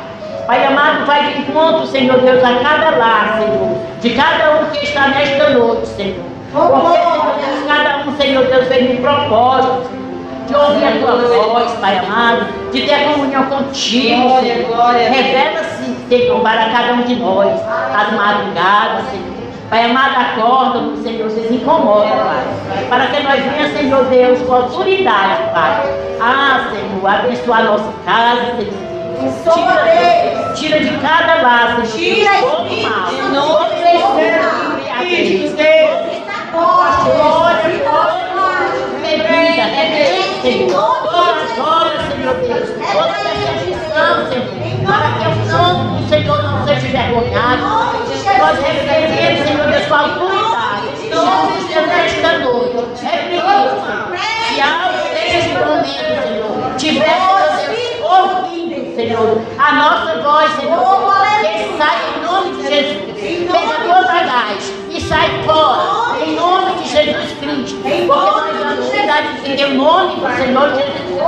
Pai 0.45 0.65
amado, 0.65 1.05
vai 1.05 1.33
de 1.33 1.39
encontro, 1.39 1.87
Senhor 1.87 2.19
Deus, 2.19 2.43
a 2.43 2.53
cada 2.61 2.97
lar, 2.97 3.39
Senhor, 3.39 3.77
de 4.01 4.09
cada 4.11 4.59
um 4.61 4.65
que 4.71 4.83
está 4.83 5.07
nesta 5.07 5.49
noite, 5.51 5.87
Senhor. 5.87 6.23
Porque, 6.51 6.97
Senhor 6.97 7.35
Deus, 7.37 7.65
cada 7.67 7.97
um, 8.05 8.17
Senhor 8.17 8.45
Deus, 8.45 8.67
vem 8.67 8.93
um 8.93 9.01
propósito, 9.01 9.89
Senhor, 9.89 10.03
de 10.47 10.55
ouvir 10.55 10.85
a 10.85 10.99
tua 10.99 11.15
voz, 11.15 11.71
Pai 11.79 11.97
amado, 11.97 12.45
de 12.71 12.81
ter 12.81 13.05
comunhão 13.05 13.45
contigo, 13.45 14.21
Glória, 14.21 14.55
Senhor. 14.55 14.67
glória. 14.67 15.09
Revela-se, 15.09 15.95
Senhor, 16.09 16.39
para 16.41 16.69
cada 16.69 16.93
um 16.93 17.01
de 17.03 17.15
nós, 17.15 17.59
as 17.95 18.13
madrugadas, 18.13 19.05
Senhor. 19.09 19.32
Pai 19.73 19.85
amado, 19.85 20.15
acorda-nos, 20.19 21.01
Senhor, 21.01 21.27
se 21.31 21.51
incomoda, 21.51 22.05
Pai. 22.05 22.85
Para 22.89 23.07
que 23.07 23.23
nós 23.23 23.43
venhamos, 23.43 23.75
Senhor 23.75 24.05
Deus, 24.05 24.39
com 24.43 24.53
autoridade, 24.53 25.51
Pai. 25.51 25.81
Ah, 26.21 26.69
Senhor, 26.69 27.09
abençoa 27.09 27.57
a 27.57 27.63
nossa 27.63 27.91
casa, 28.05 28.55
Senhor. 28.55 28.71
Tira, 29.51 30.53
tira 30.53 30.79
de 30.79 30.95
cada 30.99 31.41
Senhor. 31.41 31.87
Tira, 31.87 32.33
mal. 32.87 33.09
de. 33.09 33.63
Bebida, 39.01 39.63
é 39.63 39.89
Senhor. 40.43 41.03
Senhor 41.43 42.03
Senhor. 44.29 44.53
Para 44.85 45.07
que 45.13 45.25
o 45.25 45.45
nome 45.51 46.01
do 46.01 46.09
Senhor 46.09 46.43
não 46.43 46.63
seja 46.67 46.87
envergonhado. 46.87 48.03
Nós 48.43 48.59
repreendemos, 48.59 49.47
Senhor 49.47 49.67
Deus, 49.67 49.85
com 49.85 49.95
autoridade. 49.95 50.87
Jesus 50.97 51.67
Deus, 51.67 51.87
nesta 51.87 52.37
noite. 52.39 53.05
Repreendemos, 53.05 53.85
Senhor. 53.85 54.17
Se 54.47 54.61
algo 54.61 54.97
neste 55.13 55.49
momento, 55.49 55.87
Senhor, 56.23 56.75
tiver, 56.77 57.05
Senhor 57.05 57.41
Deus, 57.67 58.11
ouvindo, 58.11 58.95
Senhor, 59.23 59.41
a 59.57 59.71
nossa 59.71 60.21
voz, 60.21 60.51
Senhor, 60.55 61.13
que 61.41 61.77
sai 61.77 61.97
em 62.13 62.21
nome 62.23 62.57
de 62.57 62.67
Jesus. 62.67 63.49
Pega 63.49 63.75
toda 63.81 64.11
a 64.11 64.23
gás 64.23 64.73
e 64.89 64.99
sai 64.99 65.43
fora, 65.45 66.19
em 66.25 66.35
nome 66.35 66.75
de 66.81 66.89
Jesus 66.89 67.31
Cristo. 67.39 67.77
Porque 67.81 68.01
nós 68.03 68.59
damos 68.59 68.89
verdade 68.89 69.33
de 69.35 69.55
ter 69.55 69.65
o 69.65 69.75
nome 69.75 70.15
do 70.15 70.35
Senhor 70.35 70.69
Jesus. 70.75 71.21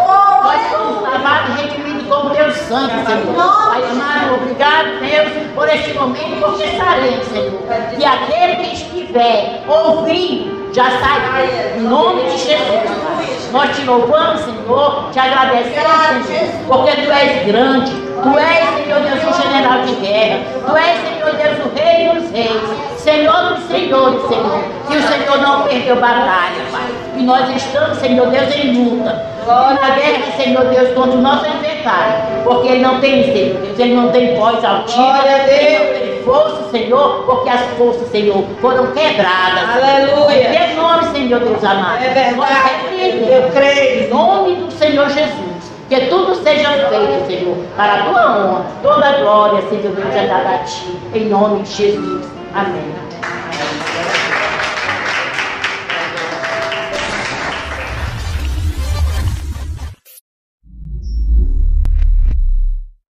Nós 0.44 0.62
somos 0.72 1.04
lavados 1.04 1.56
e 1.56 1.62
redimidos 1.62 2.08
com 2.08 2.28
o 2.28 2.30
teu 2.32 2.52
sangue, 2.52 3.06
Senhor. 3.06 3.70
Pai 3.70 3.84
amado, 3.84 4.36
obrigado, 4.42 5.00
Deus, 5.00 5.48
por 5.56 5.70
este 5.70 5.94
momento, 5.94 6.42
porque 6.42 6.64
estaremos, 6.64 7.26
Senhor. 7.28 7.62
E 7.98 8.06
aquele 8.06 8.56
que 8.58 8.74
estiver 8.74 9.64
ouvindo, 9.68 10.74
já 10.74 10.84
sai 10.84 11.78
em 11.78 11.82
nome 11.82 12.24
de 12.24 12.38
Jesus. 12.40 13.25
Nós 13.52 13.76
te 13.76 13.86
louvamos, 13.86 14.42
Senhor, 14.42 15.10
te 15.12 15.20
agradecemos, 15.20 16.28
Senhor, 16.28 16.50
porque 16.68 16.92
tu 16.92 17.12
és 17.12 17.46
grande. 17.46 17.92
Tu 17.92 18.40
és, 18.40 18.84
Senhor 18.84 19.00
Deus, 19.02 19.24
o 19.24 19.42
general 19.42 19.82
de 19.86 19.96
guerra. 19.96 20.40
Tu 20.66 20.78
és, 20.78 21.00
Senhor 21.02 21.32
Deus, 21.36 21.66
o 21.66 21.76
rei 21.76 22.10
dos 22.10 22.32
reis. 22.32 22.96
Senhor 22.98 23.54
dos 23.54 23.68
senhores, 23.68 24.22
Senhor. 24.28 24.64
Que 24.88 24.98
o 24.98 25.08
Senhor 25.08 25.38
não 25.40 25.62
perdeu 25.64 25.96
batalha, 25.98 26.64
Pai. 26.72 26.90
E 27.16 27.24
nós 27.24 27.56
estamos, 27.56 27.98
Senhor 28.00 28.28
Deus, 28.28 28.56
em 28.56 28.74
luta. 28.74 29.36
Na 29.46 29.90
guerra, 29.92 30.32
Senhor 30.38 30.66
Deus, 30.66 30.94
contra 30.96 31.18
o 31.18 31.22
nosso 31.22 31.46
adversário. 31.46 32.44
Porque 32.44 32.68
ele 32.68 32.82
não 32.82 33.00
tem, 33.00 33.24
Senhor 33.24 33.62
Deus, 33.62 33.80
ele 33.80 33.94
não 33.94 34.10
tem 34.10 34.36
voz 34.36 34.64
altiva. 34.66 35.04
Glória 35.04 35.36
a 35.36 35.46
Deus. 35.46 36.05
Força, 36.26 36.70
Senhor, 36.72 37.24
porque 37.26 37.50
as 37.50 37.62
forças, 37.78 38.10
Senhor, 38.10 38.44
foram 38.60 38.88
quebradas. 38.88 39.84
Aleluia. 39.84 40.50
Em 40.50 40.74
teu 40.74 40.82
nome, 40.82 41.04
Senhor 41.12 41.40
Deus 41.40 41.64
amado. 41.64 42.04
É 42.04 42.10
verdade. 42.10 43.32
Eu 43.32 43.50
creio. 43.52 44.06
Em 44.06 44.10
nome 44.10 44.56
do 44.56 44.72
Senhor 44.72 45.08
Jesus. 45.10 45.46
Que 45.88 46.08
tudo 46.08 46.34
seja 46.36 46.72
feito, 46.90 47.28
Senhor, 47.28 47.58
para 47.78 47.94
a 47.94 48.06
tua 48.06 48.38
honra. 48.38 48.66
Toda 48.82 49.08
a 49.08 49.12
glória, 49.20 49.62
Senhor 49.70 49.94
Deus, 49.96 50.16
é 50.16 50.28
dada 50.28 50.50
a 50.50 50.58
ti. 50.60 50.98
Em 51.14 51.26
nome 51.26 51.62
de 51.62 51.72
Jesus. 51.72 52.26
Amém. 52.56 52.96